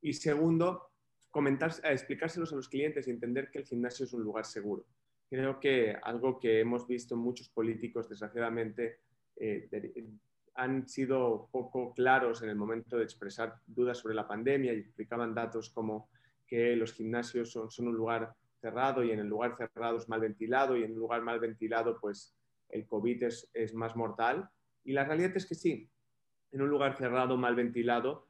[0.00, 0.90] Y segundo,
[1.30, 4.84] comentar, explicárselos a los clientes y entender que el gimnasio es un lugar seguro.
[5.32, 8.98] Creo que algo que hemos visto muchos políticos, desgraciadamente,
[9.34, 9.66] eh,
[10.56, 15.34] han sido poco claros en el momento de expresar dudas sobre la pandemia y explicaban
[15.34, 16.10] datos como
[16.46, 20.76] que los gimnasios son, un lugar cerrado y en el lugar cerrado es mal ventilado
[20.76, 22.36] y en un lugar mal ventilado pues
[22.68, 24.50] el COVID es, más mortal.
[24.84, 25.88] Y la realidad es que sí,
[26.50, 28.28] en un lugar cerrado, mal ventilado,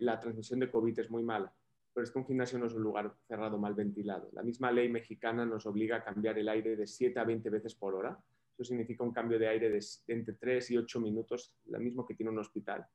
[0.00, 1.54] la transmisión de COVID es muy mala.
[1.94, 4.30] Pero es que un gimnasio no es un lugar cerrado, mal ventilado.
[4.32, 7.74] La misma ley mexicana nos obliga a cambiar el aire de 7 a 20 veces
[7.74, 8.18] por hora.
[8.54, 12.14] Eso significa un cambio de aire de entre 3 y 8 minutos, lo mismo que
[12.14, 12.86] tiene un hospital.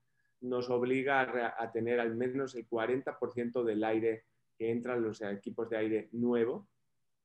[0.41, 1.21] Nos obliga
[1.57, 4.25] a, tener al menos el 40% del aire
[4.57, 6.67] que entran los equipos de aire nuevo,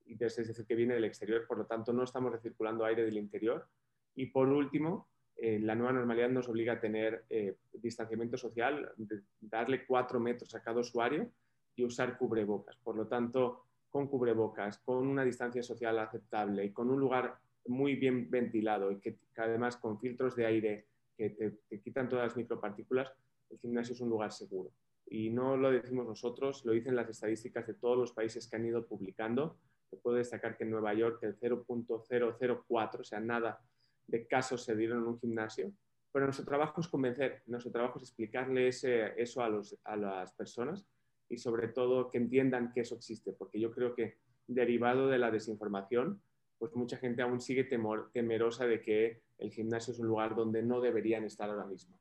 [0.05, 3.17] y es decir, que viene del exterior, por lo tanto no estamos recirculando aire del
[3.17, 3.67] interior.
[4.15, 8.93] Y por último, eh, la nueva normalidad nos obliga a tener eh, distanciamiento social,
[9.41, 11.31] darle cuatro metros a cada usuario
[11.77, 12.77] y usar cubrebocas.
[12.77, 17.97] Por lo tanto, con cubrebocas, con una distancia social aceptable y con un lugar muy
[17.97, 21.31] bien ventilado y que, además con filtros de aire que
[21.69, 23.13] te quitan todas las micropartículas,
[23.51, 24.73] el gimnasio es un lugar seguro
[25.13, 28.65] y no lo decimos nosotros, lo dicen las estadísticas de todos los países que han
[28.65, 29.59] ido publicando.
[29.91, 33.61] Se puede destacar que en Nueva York el 0.004, o sea, nada
[34.07, 35.71] de casos se dieron en un gimnasio.
[36.13, 40.87] Pero nuestro trabajo es convencer, nuestro trabajo es explicarle eso a, los, a las personas
[41.33, 45.31] y sobre todo que entiendan que eso existe, porque yo creo que derivado de la
[45.31, 46.23] desinformación,
[46.59, 50.63] pues mucha gente aún sigue temor, temerosa de que el gimnasio es un lugar donde
[50.63, 51.99] no deberían estar ahora mismo.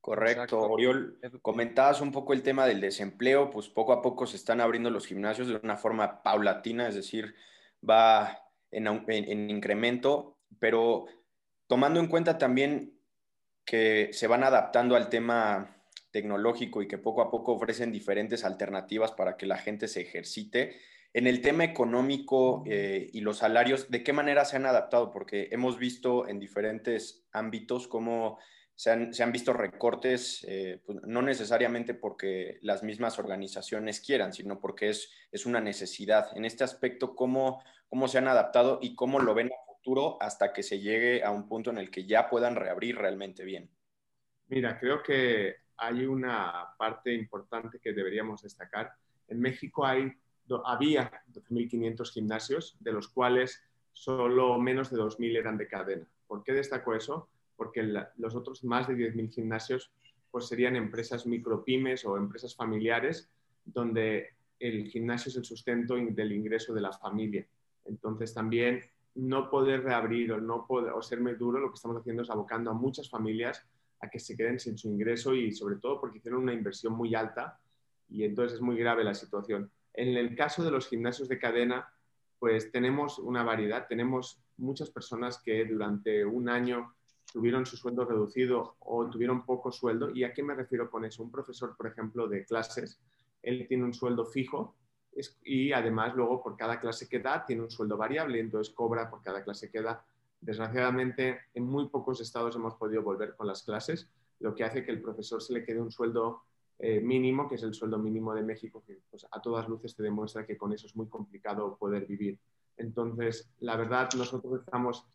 [0.00, 1.20] Correcto, Oriol.
[1.42, 5.06] Comentabas un poco el tema del desempleo, pues poco a poco se están abriendo los
[5.06, 7.34] gimnasios de una forma paulatina, es decir,
[7.88, 8.38] va
[8.70, 11.06] en, incremento, pero
[11.66, 12.98] tomando en cuenta también
[13.64, 15.77] que se van adaptando al tema
[16.10, 20.76] tecnológico y que poco a poco ofrecen diferentes alternativas para que la gente se ejercite.
[21.14, 25.10] En el tema económico eh, y los salarios, ¿de qué manera se han adaptado?
[25.10, 28.38] Porque hemos visto en diferentes ámbitos cómo
[28.78, 34.90] se han, visto recortes, eh, pues, no necesariamente porque las mismas organizaciones quieran, sino porque
[34.90, 36.28] es, es una necesidad.
[36.36, 40.52] En este aspecto, ¿cómo, ¿cómo se han adaptado y cómo lo ven a futuro hasta
[40.52, 43.68] que se llegue a un punto en el que ya puedan reabrir realmente bien?
[44.46, 48.92] Mira, creo que hay una parte importante que deberíamos destacar.
[49.28, 50.12] En México hay,
[50.64, 53.62] había 12.500 gimnasios, de los cuales
[53.92, 56.06] solo menos de 2.000 eran de cadena.
[56.26, 57.28] ¿Por qué destaco eso?
[57.58, 57.82] porque
[58.16, 59.90] los otros más de 10.000 gimnasios
[60.30, 63.28] pues serían empresas micropymes o empresas familiares
[63.64, 64.28] donde
[64.60, 67.44] el gimnasio es el sustento del ingreso de la familia.
[67.84, 68.82] Entonces también
[69.16, 72.70] no poder reabrir o, no poder, o ser duro, lo que estamos haciendo es abocando
[72.70, 73.66] a muchas familias
[74.00, 77.14] a que se queden sin su ingreso y sobre todo porque hicieron una inversión muy
[77.14, 77.58] alta
[78.08, 79.70] y entonces es muy grave la situación.
[79.94, 81.92] En el caso de los gimnasios de cadena,
[82.38, 86.94] pues tenemos una variedad, tenemos muchas personas que durante un año
[87.32, 90.10] tuvieron su sueldo reducido o tuvieron poco sueldo.
[90.14, 91.22] ¿Y a qué me refiero con eso?
[91.22, 93.00] Un profesor, por ejemplo, de clases,
[93.42, 94.76] él tiene un sueldo fijo
[95.42, 99.22] y además luego por cada clase que da tiene un sueldo variable, entonces cobra por
[99.22, 100.04] cada clase que da.
[100.40, 104.08] Desgraciadamente, en muy pocos estados hemos podido volver con las clases,
[104.40, 106.42] lo que hace que el profesor se le quede un sueldo
[106.78, 110.02] eh, mínimo, que es el sueldo mínimo de México, que pues, a todas luces te
[110.02, 112.38] demuestra que con eso es muy complicado poder vivir.
[112.76, 115.06] Entonces, la verdad, nosotros estamos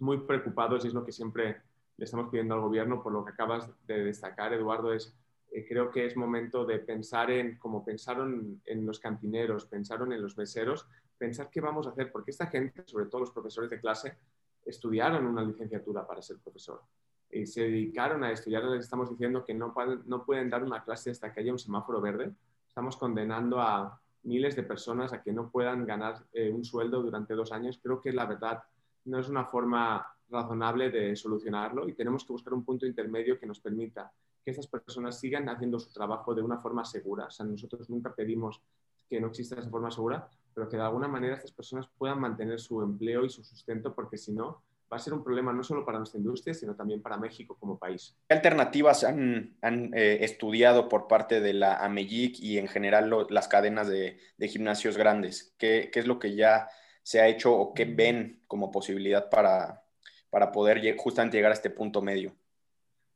[0.00, 1.62] muy preocupados y es lo que siempre
[1.96, 5.16] le estamos pidiendo al gobierno, por lo que acabas de destacar, Eduardo, es
[5.52, 10.20] eh, creo que es momento de pensar en, como pensaron en los cantineros, pensaron en
[10.20, 13.80] los meseros, pensar qué vamos a hacer, porque esta gente, sobre todo los profesores de
[13.80, 14.18] clase,
[14.66, 16.82] estudiaron una licenciatura para ser profesor
[17.30, 18.64] y se dedicaron a estudiar.
[18.64, 21.58] Les estamos diciendo que no pueden, no pueden dar una clase hasta que haya un
[21.58, 22.32] semáforo verde.
[22.66, 27.34] Estamos condenando a miles de personas a que no puedan ganar eh, un sueldo durante
[27.34, 27.78] dos años.
[27.82, 28.62] Creo que la verdad
[29.04, 33.46] no es una forma razonable de solucionarlo y tenemos que buscar un punto intermedio que
[33.46, 34.12] nos permita
[34.44, 37.26] que estas personas sigan haciendo su trabajo de una forma segura.
[37.26, 38.60] O sea, nosotros nunca pedimos
[39.08, 42.58] que no exista esa forma segura, pero que de alguna manera estas personas puedan mantener
[42.58, 45.84] su empleo y su sustento, porque si no, va a ser un problema no solo
[45.84, 48.16] para nuestra industria, sino también para México como país.
[48.26, 53.48] ¿Qué alternativas han, han eh, estudiado por parte de la AMEGIC y en general las
[53.48, 55.54] cadenas de, de gimnasios grandes?
[55.58, 56.70] ¿Qué, ¿Qué, es lo que ya
[57.02, 59.84] se ha hecho o qué ven como posibilidad para,
[60.30, 62.34] para poder justamente llegar a este punto medio?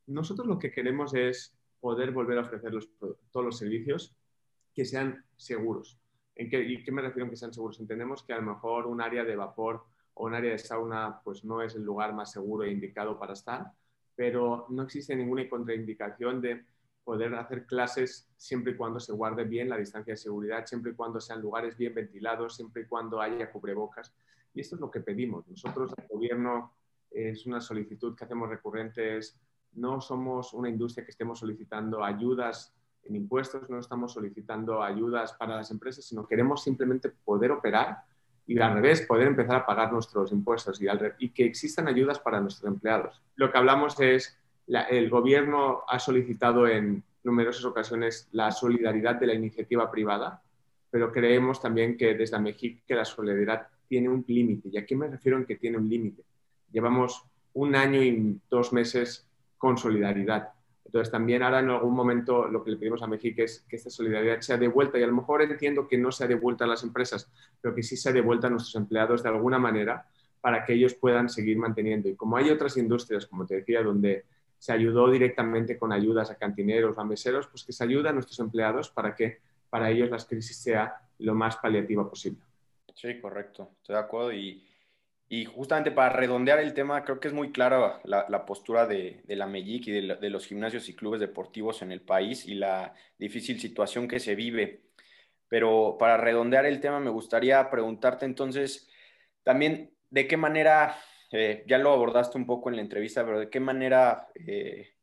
[0.07, 2.91] Nosotros lo que queremos es poder volver a ofrecer los,
[3.31, 4.15] todos los servicios
[4.75, 5.97] que sean seguros.
[6.41, 7.79] ¿En qué, ¿Y qué me refiero en que sean seguros?
[7.81, 11.45] Entendemos que a lo mejor un área de vapor o un área de sauna pues
[11.45, 13.71] no es el lugar más seguro e indicado para estar,
[14.17, 16.65] pero no existe ninguna contraindicación de
[17.05, 20.95] poder hacer clases siempre y cuando se guarde bien la distancia de seguridad, siempre y
[20.95, 24.11] cuando sean lugares bien ventilados, siempre y cuando haya cubrebocas.
[24.55, 25.47] Y esto es lo que pedimos.
[25.47, 26.73] Nosotros, el gobierno,
[27.11, 29.39] es una solicitud que hacemos recurrentes.
[29.73, 32.75] No somos una industria que estemos solicitando ayudas
[33.05, 37.99] en impuestos, no estamos solicitando ayudas para las empresas, sino queremos simplemente poder operar
[38.47, 40.87] y al revés, poder empezar a pagar nuestros impuestos y,
[41.19, 43.23] y que existan ayudas para nuestros empleados.
[43.37, 44.37] Lo que hablamos es,
[44.67, 50.43] el gobierno ha solicitado en numerosas ocasiones la solidaridad de la iniciativa privada,
[50.91, 54.69] pero creemos también que desde México que la solidaridad tiene un límite.
[54.73, 56.25] ¿Y a qué me refiero en que tiene un límite?
[56.73, 60.51] Llevamos un año y dos meses con solidaridad
[60.91, 63.91] entonces, también ahora en algún momento lo que le pedimos a México es que esta
[63.91, 67.31] solidaridad sea devuelta y a lo mejor entiendo que no sea devuelta a las empresas,
[67.61, 70.05] pero que sí sea devuelta a nuestros empleados de alguna manera
[70.41, 72.09] para que ellos puedan seguir manteniendo.
[72.09, 74.25] Y como hay otras industrias, como te decía, donde
[74.59, 78.41] se ayudó directamente con ayudas a cantineros, a meseros, pues que se ayude a nuestros
[78.41, 79.39] empleados para que
[79.71, 82.41] para ellos las crisis sea lo más paliativa posible.
[82.97, 83.77] Sí, correcto.
[83.77, 84.33] Estoy de acuerdo.
[84.33, 84.67] Y,
[85.33, 89.47] y justamente para redondear el tema, creo que es muy clara la, postura de, la
[89.47, 94.09] MELIC y de, los gimnasios y clubes deportivos en el país y la difícil situación
[94.09, 94.83] que se vive.
[95.47, 98.89] Pero para redondear el tema, me gustaría preguntarte entonces
[99.45, 100.97] también de qué manera,
[101.31, 104.95] eh, ya lo abordaste un poco en la entrevista, pero de qué manera eh,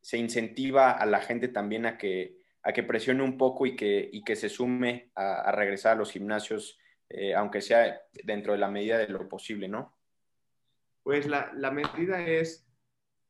[0.00, 4.08] se incentiva a la gente también a que, a que presione un poco y que,
[4.12, 6.78] y que se sume a, a regresar a los gimnasios
[7.14, 9.94] eh, aunque sea dentro de la medida de lo posible, ¿no?
[11.02, 12.66] Pues la, medida es,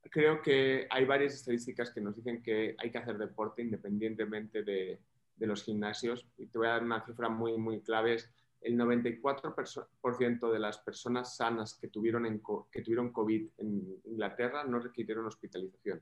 [0.03, 5.01] creo que hay varias estadísticas que nos dicen que hay que hacer deporte independientemente de,
[5.39, 6.29] los gimnasios.
[6.39, 8.15] Y te voy a dar una cifra muy, muy clave.
[8.15, 12.41] Es el 94% de las personas sanas que tuvieron,
[12.71, 16.01] que tuvieron COVID en Inglaterra no requirieron hospitalización.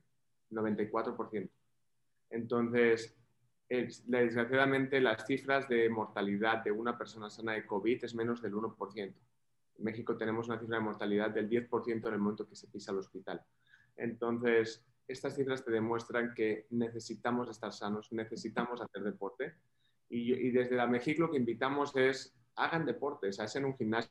[0.50, 1.48] 94%.
[2.28, 3.16] Entonces,
[3.70, 8.96] desgraciadamente las cifras de mortalidad de una persona sana de COVID es menos del 1%.
[8.98, 9.14] En
[9.78, 12.98] México tenemos una cifra de mortalidad del 10% en el momento que se pisa el
[12.98, 13.40] hospital.
[13.96, 19.54] Entonces, estas cifras te demuestran que necesitamos estar sanos, necesitamos hacer deporte.
[20.08, 24.10] Y, desde la México lo que invitamos es, hagan deporte, sea, sea en un gimnasio,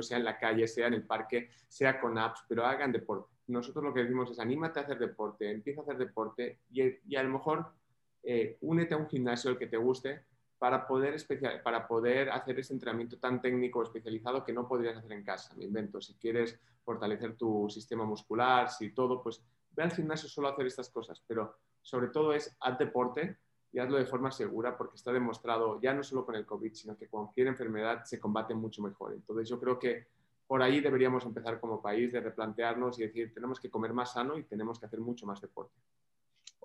[0.00, 3.34] sea en la calle, sea en el parque, sea con apps, pero hagan deporte.
[3.46, 7.16] Nosotros lo que decimos es, anímate a hacer deporte, empieza a hacer deporte y, y
[7.16, 7.72] a lo mejor
[8.22, 10.24] eh, únete a un gimnasio el que te guste
[10.58, 15.12] para poder, especial, para poder hacer ese entrenamiento tan técnico especializado que no podrías hacer
[15.12, 15.54] en casa.
[15.56, 20.48] Me invento, si quieres fortalecer tu sistema muscular, si todo, pues ve al gimnasio solo
[20.48, 23.36] a hacer estas cosas, pero sobre todo es haz deporte
[23.72, 26.96] y hazlo de forma segura porque está demostrado ya no solo con el COVID, sino
[26.96, 29.12] que cualquier enfermedad se combate mucho mejor.
[29.12, 30.06] Entonces yo creo que
[30.46, 34.38] por ahí deberíamos empezar como país de replantearnos y decir, tenemos que comer más sano
[34.38, 35.74] y tenemos que hacer mucho más deporte.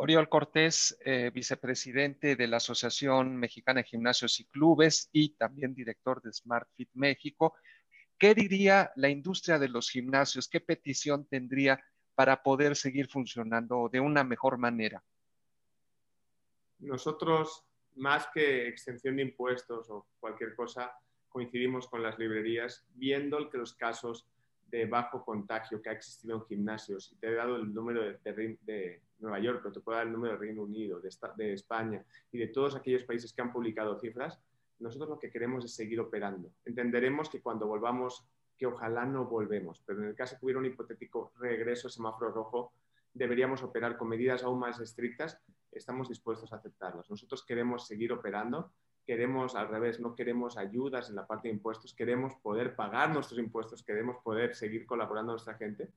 [0.02, 6.24] Oriol Cortés, eh, vicepresidente de la Asociación Mexicana de Gimnasios y Clubes y también director
[6.24, 7.54] de Smart Fit México.
[8.18, 10.50] ¿Qué diría la industria de los gimnasios?
[10.50, 11.80] ¿Qué petición tendría
[12.16, 15.04] para poder seguir funcionando de una mejor manera?
[16.80, 17.64] Nosotros,
[17.96, 20.92] más que extensión de impuestos o cualquier cosa,
[21.30, 24.26] coincidimos con las librerías, viendo que los casos
[24.66, 29.04] de bajo contagio que ha existido en gimnasios, y te he dado el número de,
[29.22, 32.38] Nueva York, pero te puedo dar el número de Reino Unido, de, de España y
[32.38, 34.40] de todos aquellos países que han publicado cifras,
[34.80, 36.52] nosotros lo que queremos es seguir operando.
[36.66, 38.26] Entenderemos que cuando volvamos,
[38.58, 42.74] que ojalá no volvemos, pero en el caso que hubiera un hipotético regreso semáforo rojo,
[43.14, 45.40] deberíamos operar con medidas aún más estrictas,
[45.72, 47.10] estamos dispuestos a aceptarlas.
[47.10, 48.72] Nosotros queremos seguir operando,
[49.06, 53.40] queremos al revés, no queremos ayudas en la parte de impuestos, queremos poder pagar nuestros
[53.40, 55.90] impuestos, queremos poder seguir colaborando a nuestra gente,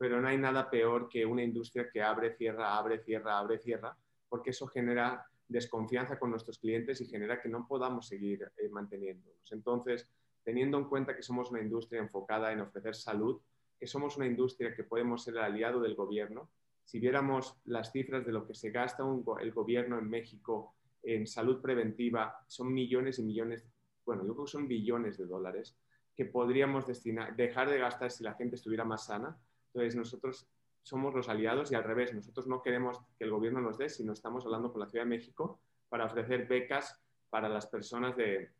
[0.00, 3.94] pero no hay nada peor que una industria que abre, cierra, abre, cierra, abre, cierra,
[4.30, 9.52] porque eso genera desconfianza con nuestros clientes y genera que no podamos seguir eh, manteniéndonos.
[9.52, 10.08] Entonces,
[10.42, 13.42] teniendo en cuenta que somos una industria enfocada en ofrecer salud,
[13.78, 16.48] que somos una industria que podemos ser el aliado del gobierno,
[16.82, 19.04] si viéramos las cifras de lo que se gasta
[19.42, 23.66] el gobierno en México en salud preventiva, son millones y millones,
[24.06, 25.76] bueno, yo creo que son billones de dólares
[26.16, 29.38] que podríamos destinar, dejar de gastar si la gente estuviera más sana.
[29.72, 30.46] Entonces, nosotros
[30.82, 34.12] somos los aliados y al revés, nosotros no queremos que el gobierno nos dé, sino
[34.12, 38.50] estamos hablando con la Ciudad de México para ofrecer becas para las personas de,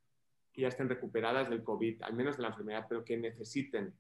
[0.52, 3.94] que ya estén recuperadas del COVID, al menos de la enfermedad, pero que necesiten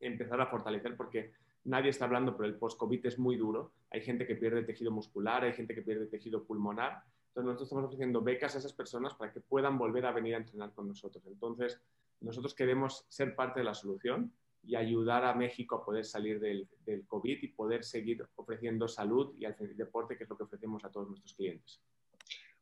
[0.00, 1.32] empezar a fortalecer porque
[1.64, 3.72] nadie está hablando, pero el post-COVID es muy duro.
[3.90, 7.02] Hay gente que pierde tejido muscular, hay gente que pierde tejido pulmonar.
[7.28, 10.38] Entonces, nosotros estamos ofreciendo becas a esas personas para que puedan volver a venir a
[10.38, 11.24] entrenar con nosotros.
[11.26, 11.80] Entonces,
[12.20, 14.32] nosotros queremos ser parte de la solución
[14.62, 19.34] y ayudar a México a poder salir del, del COVID y poder seguir ofreciendo salud
[19.38, 21.80] y al deporte, que es lo que ofrecemos a todos nuestros clientes.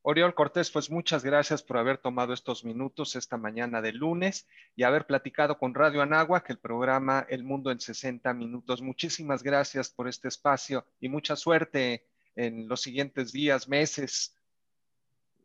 [0.03, 4.85] Oriol Cortés, pues muchas gracias por haber tomado estos minutos esta mañana de lunes y
[4.85, 6.03] haber platicado con Radio
[6.45, 8.81] que el programa El Mundo en 60 Minutos.
[8.81, 14.35] Muchísimas gracias por este espacio y mucha suerte en los siguientes días, meses.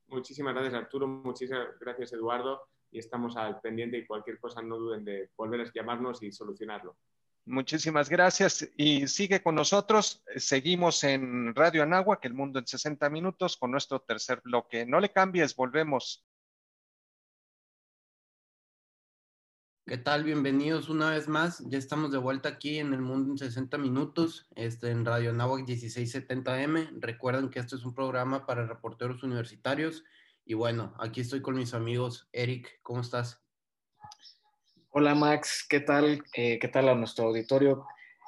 [0.08, 5.04] Muchísimas gracias Arturo, muchísimas gracias Eduardo y estamos al pendiente y cualquier cosa no duden
[5.04, 6.96] de volver a llamarnos y solucionarlo.
[7.46, 10.24] Muchísimas gracias y sigue con nosotros.
[10.38, 11.86] Seguimos en Radio
[12.22, 14.86] que el mundo en 60 minutos, con nuestro tercer bloque.
[14.86, 16.24] No le cambies, volvemos.
[19.86, 20.24] ¿Qué tal?
[20.24, 21.62] Bienvenidos una vez más.
[21.68, 25.66] Ya estamos de vuelta aquí en el mundo en 60 minutos, este, en Radio Anáhuac
[25.66, 27.02] 1670M.
[27.02, 30.06] Recuerden que este es un programa para reporteros universitarios.
[30.46, 32.28] Y bueno, aquí estoy con mis amigos.
[32.34, 33.42] Eric, ¿cómo estás?
[34.90, 36.22] Hola Max, ¿qué tal?
[36.36, 37.86] Eh, ¿Qué tal a nuestro auditorio?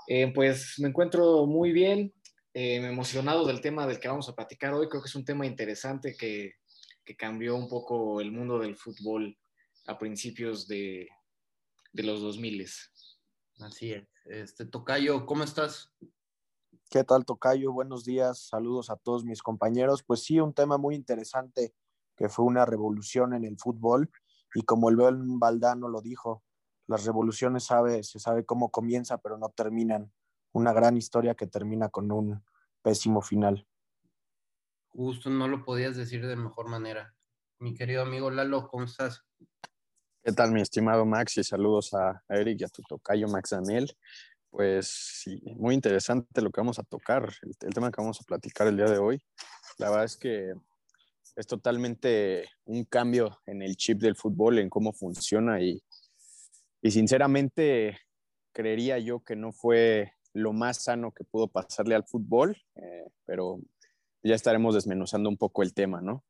[0.07, 2.13] Eh, pues me encuentro muy bien,
[2.53, 4.87] eh, emocionado del tema del que vamos a platicar hoy.
[4.87, 6.53] Creo que es un tema interesante que,
[7.03, 9.37] que cambió un poco el mundo del fútbol
[9.85, 11.09] a principios de,
[11.91, 12.65] de los 2000.
[13.59, 14.07] Así es.
[14.23, 15.91] Este, Tocayo, ¿cómo estás?
[16.89, 17.73] ¿Qué tal, Tocayo?
[17.73, 20.01] Buenos días, saludos a todos mis compañeros.
[20.01, 21.73] Pues sí, un tema muy interesante
[22.15, 24.09] que fue una revolución en el fútbol
[24.53, 26.43] y como el Bel Valdano lo dijo,
[26.87, 30.11] las revoluciones sabe, se sabe cómo comienza, pero no terminan.
[30.53, 32.41] Una gran historia que termina con un
[32.81, 33.67] pésimo final.
[34.87, 37.13] Justo, no lo podías decir de mejor manera.
[37.59, 39.25] Mi querido amigo Lalo, ¿cómo estás?
[40.23, 41.37] ¿Qué tal, mi estimado Max?
[41.37, 43.91] Y saludos a Eric y a tu tocayo Max Daniel.
[44.49, 48.23] Pues sí, muy interesante lo que vamos a tocar, el, el tema que vamos a
[48.23, 49.21] platicar el día de hoy.
[49.77, 50.53] La verdad es que
[51.35, 55.81] es totalmente un cambio en el chip del fútbol, en cómo funciona y
[56.85, 57.97] y sinceramente
[58.53, 63.59] creería yo que no fue lo más sano que pudo pasarle al fútbol, eh, pero
[64.21, 66.23] ya estaremos desmenuzando un poco el tema, ¿no?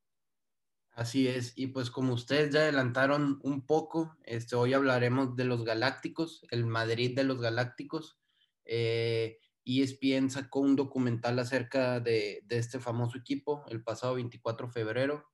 [0.91, 5.66] Así es, y pues como ustedes ya adelantaron un poco, este, hoy hablaremos de los
[5.66, 8.18] Galácticos, el Madrid de los Galácticos.
[8.64, 15.26] Eh, ESPN sacó un documental acerca de, este famoso equipo el pasado 24 de febrero.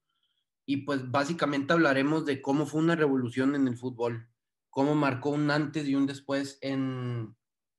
[0.66, 4.30] Y pues básicamente hablaremos de cómo fue una revolución en el fútbol,
[4.70, 7.36] cómo marcó un antes y un después en,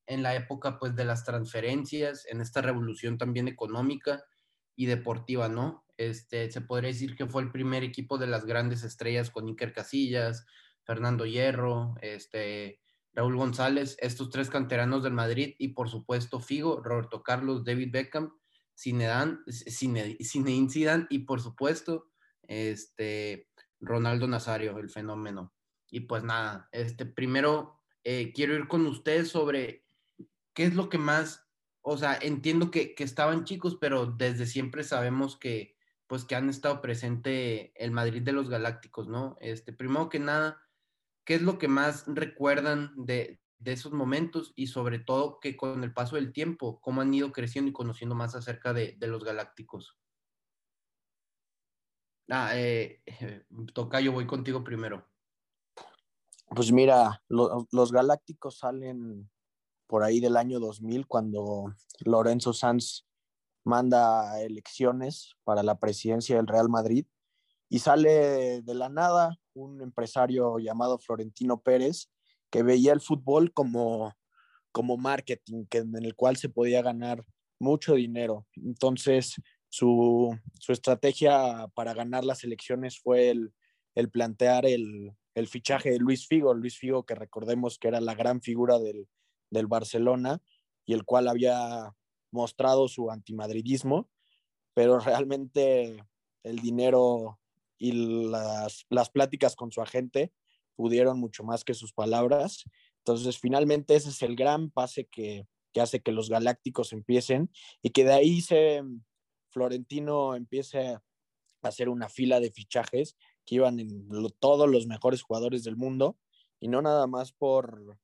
[0.07, 4.23] la época pues de las transferencias, en esta revolución también económica
[4.77, 5.87] y deportiva, ¿no?
[5.97, 9.73] Este, se podría decir que fue el primer equipo de las grandes estrellas con Iker
[9.73, 10.45] Casillas,
[10.83, 12.83] Fernando Hierro, este,
[13.15, 18.33] Raúl González, estos tres canteranos del Madrid y por supuesto Figo, Roberto Carlos, David Beckham,
[18.79, 22.11] Zinedine, Zinedine Zidane y por supuesto
[22.43, 23.49] este,
[23.81, 25.53] Ronaldo Nazario, el fenómeno.
[25.91, 29.85] Y pues nada, este, primero eh, quiero ir con ustedes sobre
[30.55, 31.47] qué es lo que más,
[31.83, 36.49] o sea, entiendo que, que, estaban chicos, pero desde siempre sabemos que, pues que han
[36.49, 39.37] estado presente el Madrid de los Galácticos, ¿no?
[39.41, 40.62] Este, primero que nada,
[41.25, 45.95] ¿qué es lo que más recuerdan de, esos momentos y sobre todo que con el
[45.95, 49.99] paso del tiempo, cómo han ido creciendo y conociendo más acerca de, de los Galácticos?
[52.29, 53.03] Ah, eh,
[53.75, 55.07] toca, yo voy contigo primero.
[56.55, 59.31] Pues mira, los Galácticos salen
[59.87, 63.07] por ahí del año 2000 cuando Lorenzo Sanz
[63.65, 67.07] manda elecciones para la presidencia del Real Madrid
[67.73, 72.11] y sale de la nada un empresario llamado Florentino Pérez
[72.51, 74.13] que veía el fútbol como,
[74.73, 77.25] como marketing, que, en el cual se podía ganar
[77.59, 78.47] mucho dinero.
[78.57, 83.55] Entonces, su, su estrategia para ganar las elecciones fue el,
[83.95, 88.15] el plantear el, el, fichaje de Luis Figo, Luis Figo que recordemos que era la
[88.15, 89.09] gran figura del,
[89.49, 90.43] del Barcelona
[90.85, 91.97] y el cual había
[92.33, 94.11] mostrado su antimadridismo,
[94.75, 96.05] pero realmente
[96.43, 97.39] el dinero
[97.83, 100.33] y las, las pláticas con su agente
[100.77, 102.63] pudieron mucho más que sus palabras.
[102.99, 107.51] Entonces, finalmente ese es el gran pase que, que hace que los Galácticos empiecen
[107.83, 108.85] y que de ahí se
[109.49, 111.03] Florentino empiece a
[111.63, 114.09] hacer una fila de fichajes que iban en
[114.39, 116.17] todos los mejores jugadores del mundo
[116.61, 117.99] y no nada más por,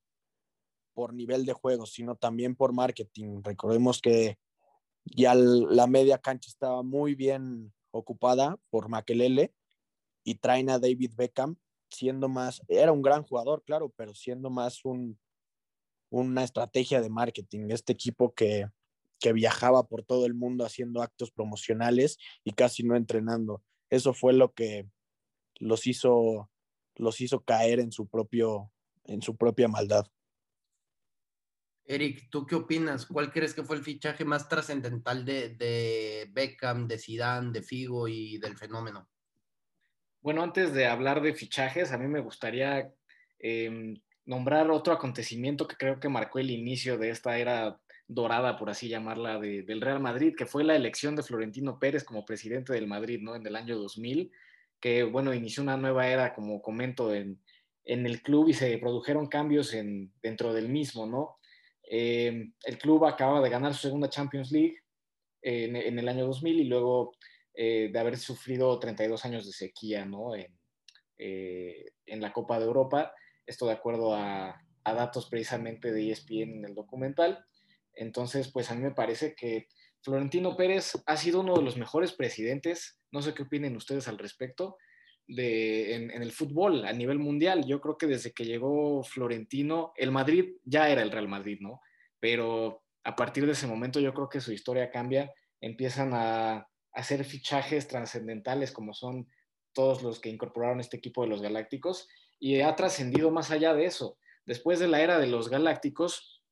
[0.93, 3.43] por nivel de juego, sino también por marketing.
[3.45, 4.39] Recordemos que
[5.05, 9.55] ya la media cancha estaba muy bien ocupada por Makelele
[10.29, 11.57] y traen a David Beckham
[11.89, 15.19] siendo más, era un gran jugador, claro, pero siendo más un,
[16.11, 17.71] una estrategia de marketing.
[17.71, 18.67] Este equipo que,
[19.19, 23.63] que viajaba por todo el mundo haciendo actos promocionales y casi no entrenando.
[23.89, 24.87] Eso fue lo que
[25.61, 26.51] los hizo,
[26.97, 28.71] los hizo caer en su, propio,
[29.05, 30.07] en su propia maldad.
[31.87, 33.07] Eric, ¿tú qué opinas?
[33.07, 38.09] ¿Cuál crees que fue el fichaje más trascendental de, de, Beckham, de Zidane, de Figo
[38.09, 39.09] y del fenómeno?
[40.21, 42.93] Bueno, antes de hablar de fichajes, a mí me gustaría
[43.39, 43.95] eh,
[44.25, 48.89] nombrar otro acontecimiento que creo que marcó el inicio de esta era dorada, por así
[48.89, 52.87] llamarla, de, del Real Madrid, que fue la elección de Florentino Pérez como presidente del
[52.87, 53.37] Madrid, ¿no?
[53.37, 54.33] En el año 2000,
[54.81, 57.41] que, bueno, inició una nueva era, como comento, en,
[57.85, 61.39] en el club y se produjeron cambios en, dentro del mismo, ¿no?
[61.91, 64.77] Eh, el club acaba de ganar su segunda Champions League
[65.41, 67.15] en, el año 2000 y luego
[67.61, 70.33] eh, de haber sufrido 32 años de sequía ¿no?
[70.37, 70.49] Eh,
[72.07, 73.13] en, la Copa de Europa.
[73.45, 77.45] Esto de acuerdo a, datos precisamente de ESPN en el documental.
[77.95, 79.67] Entonces, pues a mí me parece que
[80.03, 84.19] Florentino Pérez ha sido uno de los mejores presidentes, no sé qué opinen ustedes al
[84.19, 84.77] respecto,
[85.27, 87.67] de, en, el fútbol a nivel mundial.
[87.67, 91.81] Yo creo que desde que llegó Florentino, el Madrid ya era el Real Madrid, ¿no?
[92.21, 97.25] Pero a partir de ese momento yo creo que su historia cambia, empiezan a, hacer
[97.25, 99.29] fichajes trascendentales como son
[99.73, 102.09] todos los que incorporaron este equipo de los Galácticos
[102.39, 104.19] y ha trascendido más allá de eso.
[104.47, 106.43] Después de la era de los Galácticos,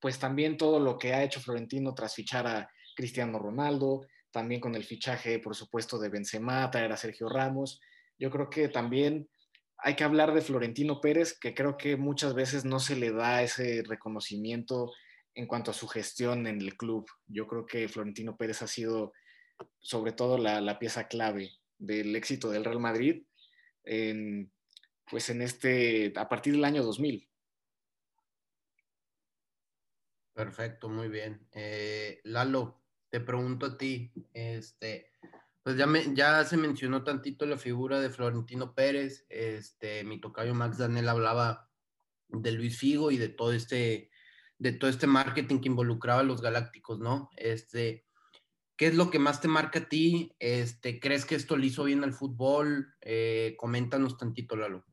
[0.00, 4.74] pues también todo lo que ha hecho Florentino tras fichar a Cristiano Ronaldo, también con
[4.74, 7.80] el fichaje, por supuesto, de Benzema, traer a Sergio Ramos,
[8.18, 9.28] yo creo que también
[9.78, 13.42] hay que hablar de Florentino Pérez, que creo que muchas veces no se le da
[13.42, 14.92] ese reconocimiento
[15.34, 17.06] en cuanto a su gestión en el club.
[17.26, 19.12] Yo creo que Florentino Pérez ha sido
[19.80, 23.24] sobre todo la, pieza clave del éxito del Real Madrid
[25.10, 27.28] pues en este, a partir del año 2000.
[30.32, 31.46] Perfecto, muy bien.
[31.52, 35.12] Eh, Lalo, te pregunto a ti, este,
[35.62, 40.54] pues ya, me, ya se mencionó tantito la figura de Florentino Pérez, este, mi tocayo
[40.54, 41.70] Max Daniel hablaba
[42.28, 44.10] de Luis Figo y de todo este,
[44.58, 47.30] de todo este marketing que involucraba a los galácticos, ¿no?
[47.36, 48.04] Este,
[48.76, 50.34] ¿qué es lo que más te marca a ti?
[50.38, 52.94] Este, ¿crees que esto le hizo bien al fútbol?
[53.00, 54.84] Eh, coméntanos tantito, Lalo.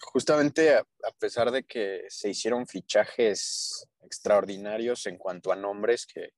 [0.00, 0.84] Justamente a,
[1.18, 6.34] pesar de que se hicieron fichajes extraordinarios en cuanto a nombres que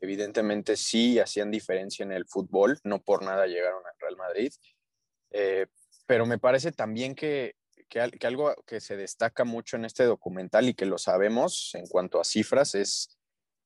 [0.00, 4.52] evidentemente sí hacían diferencia en el fútbol, no por nada llegaron al Real Madrid,
[5.30, 5.66] eh,
[6.06, 7.56] pero me parece también que,
[7.88, 11.86] que, que, algo que se destaca mucho en este documental y que lo sabemos en
[11.88, 13.17] cuanto a cifras es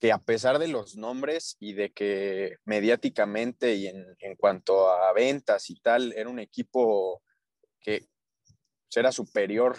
[0.02, 5.12] que a pesar de los nombres y de que mediáticamente y en, en cuanto a
[5.12, 7.22] ventas y tal, era un equipo
[7.80, 8.08] que
[8.96, 9.78] era superior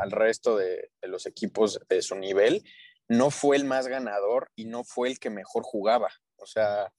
[0.00, 2.64] al resto de, los equipos de su nivel,
[3.06, 6.10] no fue el más ganador y no fue el que mejor jugaba.
[6.38, 6.92] O sea,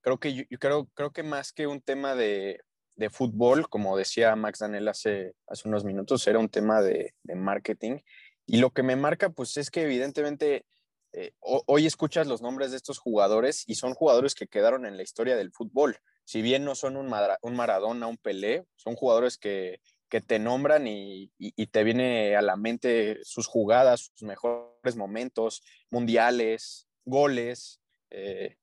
[0.00, 2.62] creo que yo, creo, creo que más que un tema de,
[2.96, 7.98] de, fútbol, como decía Max Daniel hace, hace unos minutos, era un tema de marketing.
[8.46, 10.64] Y lo que me marca, pues es que evidentemente
[11.12, 15.02] eh, hoy escuchas los nombres de estos jugadores y son jugadores que quedaron en la
[15.02, 15.98] historia del fútbol.
[16.24, 19.80] Si bien no son un, Maradona, un Pelé, son jugadores que,
[20.26, 21.30] te nombran y,
[21.70, 28.56] te viene a la mente sus jugadas, sus mejores momentos, mundiales, goles, eh,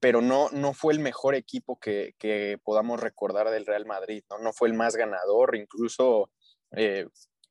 [0.00, 4.38] pero no, no fue el mejor equipo que, que, podamos recordar del Real Madrid, ¿no?
[4.38, 6.30] no fue el más ganador, incluso
[6.72, 7.06] eh,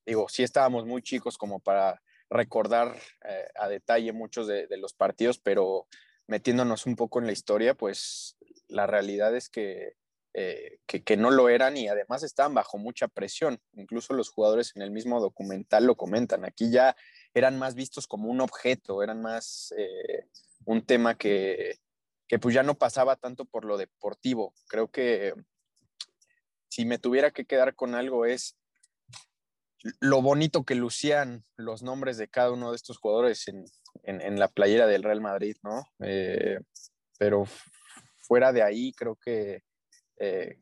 [0.05, 5.39] digo, sí estábamos muy chicos como para recordar eh, a detalle muchos de, los partidos,
[5.39, 5.88] pero
[6.27, 9.93] metiéndonos un poco en la historia, pues la realidad es que,
[10.34, 13.59] eh, que, que, no lo eran y además estaban bajo mucha presión.
[13.73, 16.45] Incluso los jugadores en el mismo documental lo comentan.
[16.45, 16.95] Aquí ya
[17.34, 19.73] eran más vistos como un objeto, eran más
[20.65, 21.80] un tema que,
[22.27, 24.53] que pues ya no pasaba tanto por lo deportivo.
[24.67, 25.34] Creo que
[26.69, 28.55] si me tuviera que quedar con algo es
[29.99, 33.65] lo bonito que lucían los nombres de cada uno de estos jugadores en,
[34.39, 35.84] la playera del Real Madrid, ¿no?
[35.99, 36.59] Eh,
[37.17, 37.45] pero
[38.17, 39.63] fuera de ahí, creo que
[40.17, 40.59] eh,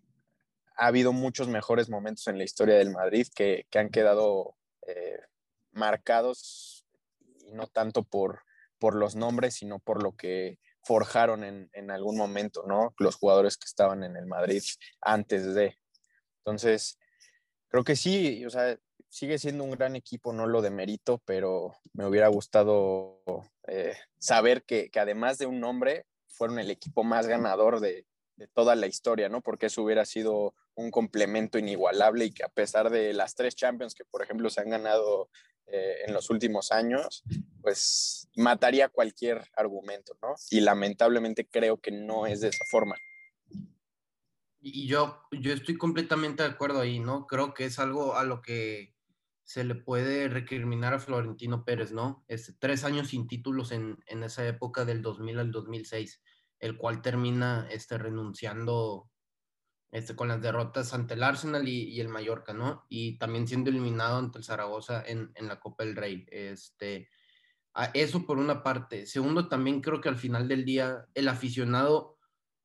[0.78, 4.56] ha habido muchos mejores momentos en la historia del Madrid que, han quedado
[4.86, 5.20] eh,
[5.72, 6.86] marcados
[7.46, 8.42] y no tanto por,
[8.80, 12.94] por los nombres, sino por lo que forjaron en, en, algún momento, ¿no?
[12.98, 14.64] Los jugadores que estaban en el Madrid
[15.02, 15.78] antes de.
[16.40, 16.98] Entonces,
[17.70, 18.78] creo que sí, o sea,
[19.10, 23.22] sigue siendo un gran equipo, no lo de mérito, pero me hubiera gustado
[23.68, 28.76] eh, saber que, además de un nombre, fueron el equipo más ganador de, de, toda
[28.76, 29.42] la historia, ¿no?
[29.42, 33.96] Porque eso hubiera sido un complemento inigualable y que a pesar de las tres Champions
[33.96, 35.30] que, por ejemplo, se han ganado
[35.70, 37.24] eh, en los últimos años,
[37.62, 40.36] pues mataría cualquier argumento, ¿no?
[40.50, 42.96] Y lamentablemente creo que no es de esa forma.
[44.60, 47.28] Y yo, yo estoy completamente de acuerdo ahí, ¿no?
[47.28, 48.96] Creo que es algo a lo que
[49.44, 52.26] se le puede recriminar a Florentino Pérez, ¿no?
[52.28, 56.22] Este, tres años sin títulos en, en, esa época del 2000 al 2006,
[56.60, 59.10] el cual termina este, renunciando
[59.92, 62.86] este, con las derrotas ante el Arsenal y, el Mallorca, ¿no?
[62.90, 66.26] Y también siendo eliminado ante el Zaragoza en, la Copa del Rey.
[66.30, 67.10] Este,
[67.94, 69.06] eso por una parte.
[69.06, 72.17] Segundo, también creo que al final del día el aficionado,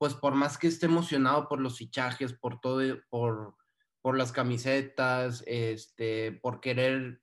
[0.03, 3.55] pues por más que esté emocionado por los fichajes, por todo, por,
[4.01, 7.21] por las camisetas, este, por querer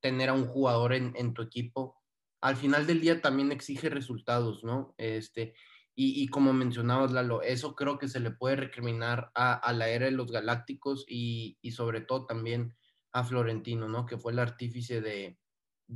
[0.00, 2.00] tener a un jugador en, en tu equipo,
[2.40, 4.94] al final del día también exige resultados, ¿no?
[4.96, 5.52] Este,
[5.94, 10.12] y, como mencionabas, Lalo, eso creo que se le puede recriminar a, la era de
[10.12, 12.74] los galácticos y, sobre todo también
[13.12, 14.06] a Florentino, ¿no?
[14.06, 15.38] Que fue el artífice de,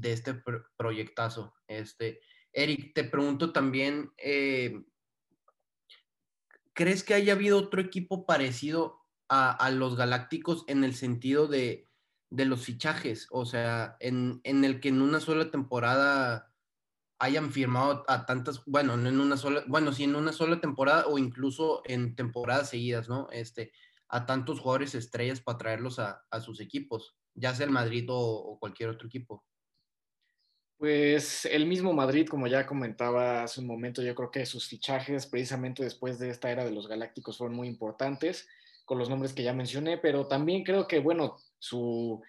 [0.02, 0.42] este
[0.76, 1.54] proyectazo.
[1.66, 2.20] Este,
[2.52, 4.84] Eric, te pregunto también, eh,
[6.78, 11.88] ¿crees que haya habido otro equipo parecido a, los galácticos en el sentido de,
[12.30, 13.26] los fichajes?
[13.32, 16.54] O sea, en, en el que en una sola temporada
[17.18, 21.06] hayan firmado a tantas, bueno, no en una sola, bueno, sí en una sola temporada
[21.08, 23.28] o incluso en temporadas seguidas, ¿no?
[23.32, 23.72] Este,
[24.08, 28.90] a tantos jugadores estrellas para traerlos a, sus equipos, ya sea el Madrid o, cualquier
[28.90, 29.44] otro equipo.
[30.78, 35.26] Pues el mismo Madrid, como ya comentaba hace un momento, yo creo que sus fichajes
[35.26, 38.48] precisamente después de esta era de los Galácticos fueron muy importantes,
[38.84, 42.22] con los nombres que ya mencioné, pero también creo que, bueno, su,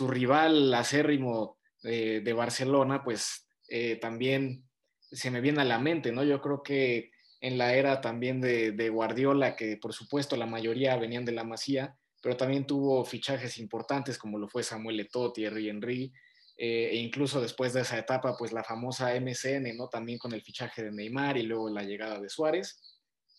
[0.00, 4.64] rival acérrimo de, de Barcelona, pues eh, también
[5.12, 6.24] se me viene a la mente, ¿no?
[6.24, 11.24] Yo creo que en la era también de, Guardiola, que por supuesto la mayoría venían
[11.24, 16.12] de la Masía, pero también tuvo fichajes importantes como lo fue Samuel Eto'o, Thierry Henry,
[16.56, 19.88] eh, e incluso después de esa etapa, pues la famosa MCN, ¿no?
[19.88, 22.80] También con el fichaje de Neymar y luego la llegada de Suárez.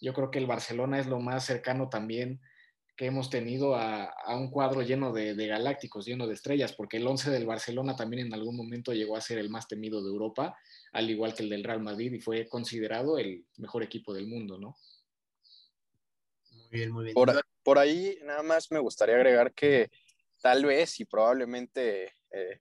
[0.01, 2.41] Yo creo que el Barcelona es lo más cercano también
[2.95, 7.31] que hemos tenido a, un cuadro lleno de, galácticos, lleno de estrellas, porque el 11
[7.31, 10.55] del Barcelona también en algún momento llegó a ser el más temido de Europa,
[10.91, 14.59] al igual que el del Real Madrid, y fue considerado el mejor equipo del mundo,
[14.59, 14.77] ¿no?
[16.51, 17.15] Muy bien, muy bien.
[17.63, 19.89] Por, ahí nada más me gustaría agregar que
[20.41, 22.59] tal vez y probablemente eh,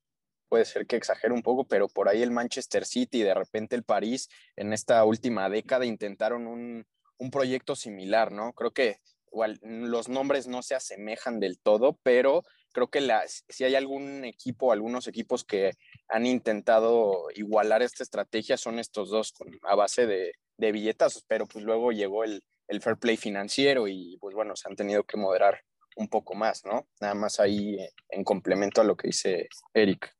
[0.52, 3.74] puede ser que exagere un poco, pero por ahí el Manchester City y de repente
[3.74, 6.86] el París en esta última década intentaron un,
[7.16, 8.52] un proyecto similar, ¿no?
[8.52, 8.98] Creo que
[9.32, 13.00] igual los nombres no se asemejan del todo, pero creo que
[13.48, 15.72] si hay algún equipo, algunos equipos que
[16.08, 19.32] han intentado igualar esta estrategia son estos dos
[19.62, 22.42] a base de, de billetas, pero pues luego llegó el,
[22.82, 25.62] fair play financiero y pues bueno, se han tenido que moderar
[25.96, 26.88] un poco más, ¿no?
[27.00, 30.14] Nada más ahí eh, en complemento a lo que dice Eric.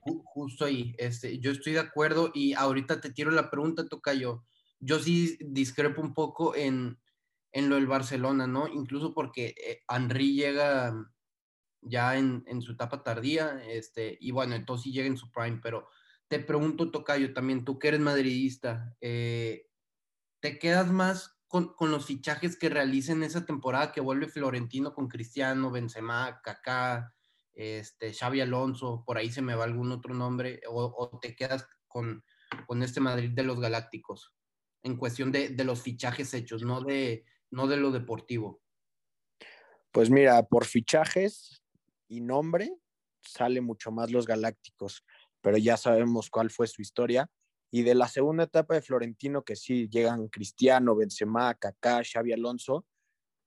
[0.00, 4.44] Justo ahí, este, yo estoy de acuerdo y ahorita te tiro la pregunta, Tocayo.
[4.80, 6.98] Yo sí discrepo un poco en,
[7.52, 8.68] en lo del Barcelona, ¿no?
[8.68, 10.94] Incluso porque eh, Henry llega
[11.80, 15.88] ya en, su etapa tardía, este, y bueno, entonces sí llega en su prime, pero
[16.28, 19.68] te pregunto, Tocayo, también tú que eres madridista, eh,
[20.40, 25.70] ¿te quedas más con, los fichajes que realicen esa temporada que vuelve Florentino con Cristiano,
[25.70, 27.14] Benzema, Kaká,
[27.58, 32.24] este, Xavi Alonso, por ahí se me va algún otro nombre, o, te quedas con,
[32.68, 34.32] con, este Madrid de los Galácticos,
[34.84, 38.62] en cuestión de, de los fichajes hechos, no de, no de lo deportivo?
[39.90, 41.64] Pues mira, por fichajes
[42.06, 42.72] y nombre,
[43.22, 45.04] sale mucho más los Galácticos,
[45.40, 47.28] pero ya sabemos cuál fue su historia.
[47.72, 52.86] Y de la segunda etapa de Florentino, que sí llegan Cristiano, Benzema, Kaká, Xavi Alonso,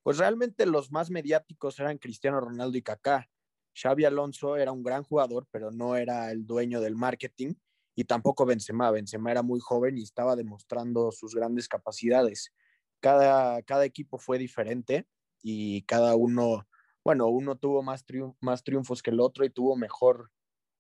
[0.03, 3.29] pues realmente los más mediáticos eran Cristiano Ronaldo y Kaká.
[3.73, 7.53] Xavi Alonso era un gran jugador, pero no era el dueño del marketing
[7.95, 8.91] y tampoco Benzema.
[8.91, 12.53] Benzema era muy joven y estaba demostrando sus grandes capacidades.
[12.99, 15.07] Cada, cada equipo fue diferente
[15.41, 16.67] y cada uno,
[17.03, 18.05] bueno, uno tuvo más,
[18.39, 20.31] más triunfos que el otro y tuvo mejor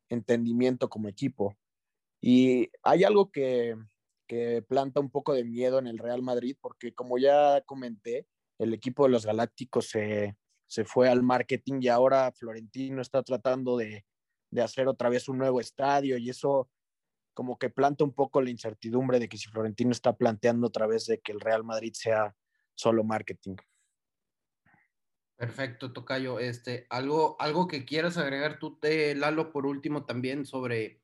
[0.09, 1.57] entendimiento como equipo.
[2.21, 3.75] Y hay algo que,
[4.27, 8.27] que planta un poco de miedo en el Real Madrid, porque como ya comenté,
[8.59, 10.37] el equipo de los Galácticos se,
[10.71, 14.05] se fue al marketing y ahora Florentino está tratando de,
[14.51, 16.69] de, hacer otra vez un nuevo estadio y eso
[17.33, 21.07] como que planta un poco la incertidumbre de que si Florentino está planteando otra vez
[21.07, 22.33] de que el Real Madrid sea
[22.73, 23.57] solo marketing.
[25.35, 26.39] Perfecto, Tocayo.
[26.39, 31.01] Este, algo, algo que quieras agregar tú, te, Lalo, por último también sobre,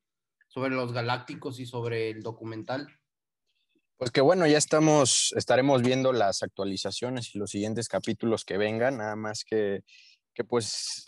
[0.47, 2.87] sobre los galácticos y sobre el documental.
[3.97, 8.97] Pues que bueno, ya estamos, estaremos viendo las actualizaciones y los siguientes capítulos que vengan,
[8.97, 9.83] nada más que,
[10.35, 11.05] que pues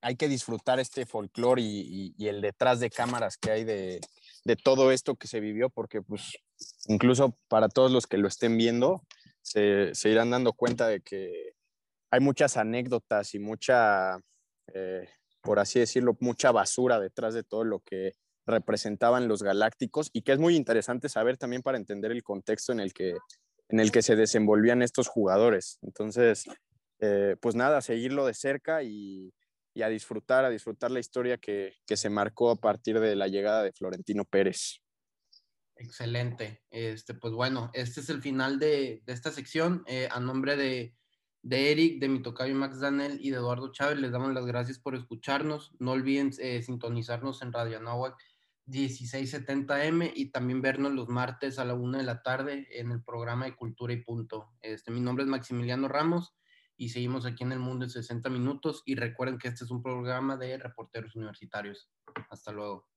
[0.00, 4.00] hay que disfrutar este folclore y, y, el detrás de cámaras que hay de,
[4.44, 6.32] de, todo esto que se vivió, porque pues
[6.88, 9.02] incluso para todos los que lo estén viendo,
[9.40, 11.52] se, se irán dando cuenta de que
[12.10, 14.18] hay muchas anécdotas y mucha,
[14.74, 15.08] eh,
[15.40, 18.14] por así decirlo, mucha basura detrás de todo lo que
[18.46, 22.80] representaban los galácticos y que es muy interesante saber también para entender el contexto en
[22.80, 23.14] el que,
[23.68, 25.78] en el que se desenvolvían estos jugadores.
[25.82, 26.44] Entonces,
[27.00, 29.32] eh, pues nada, seguirlo de cerca y,
[29.74, 33.28] y, a disfrutar, a disfrutar la historia que, que, se marcó a partir de la
[33.28, 34.80] llegada de Florentino Pérez.
[35.76, 36.62] Excelente.
[36.70, 39.82] Este, pues bueno, este es el final de, de esta sección.
[39.86, 40.94] Eh, a nombre de,
[41.42, 44.78] de Eric, de mi tocayo Max Daniel y de Eduardo Chávez, les damos las gracias
[44.78, 45.72] por escucharnos.
[45.78, 48.16] No olviden eh, sintonizarnos en Radio Anáhuac
[48.66, 53.46] 1670M y también vernos los martes a la una de la tarde en el programa
[53.46, 54.50] de Cultura y Punto.
[54.60, 56.34] Este, mi nombre es Maximiliano Ramos
[56.76, 59.82] y seguimos aquí en el mundo en 60 minutos y recuerden que este es un
[59.82, 61.90] programa de reporteros universitarios.
[62.30, 62.91] Hasta luego.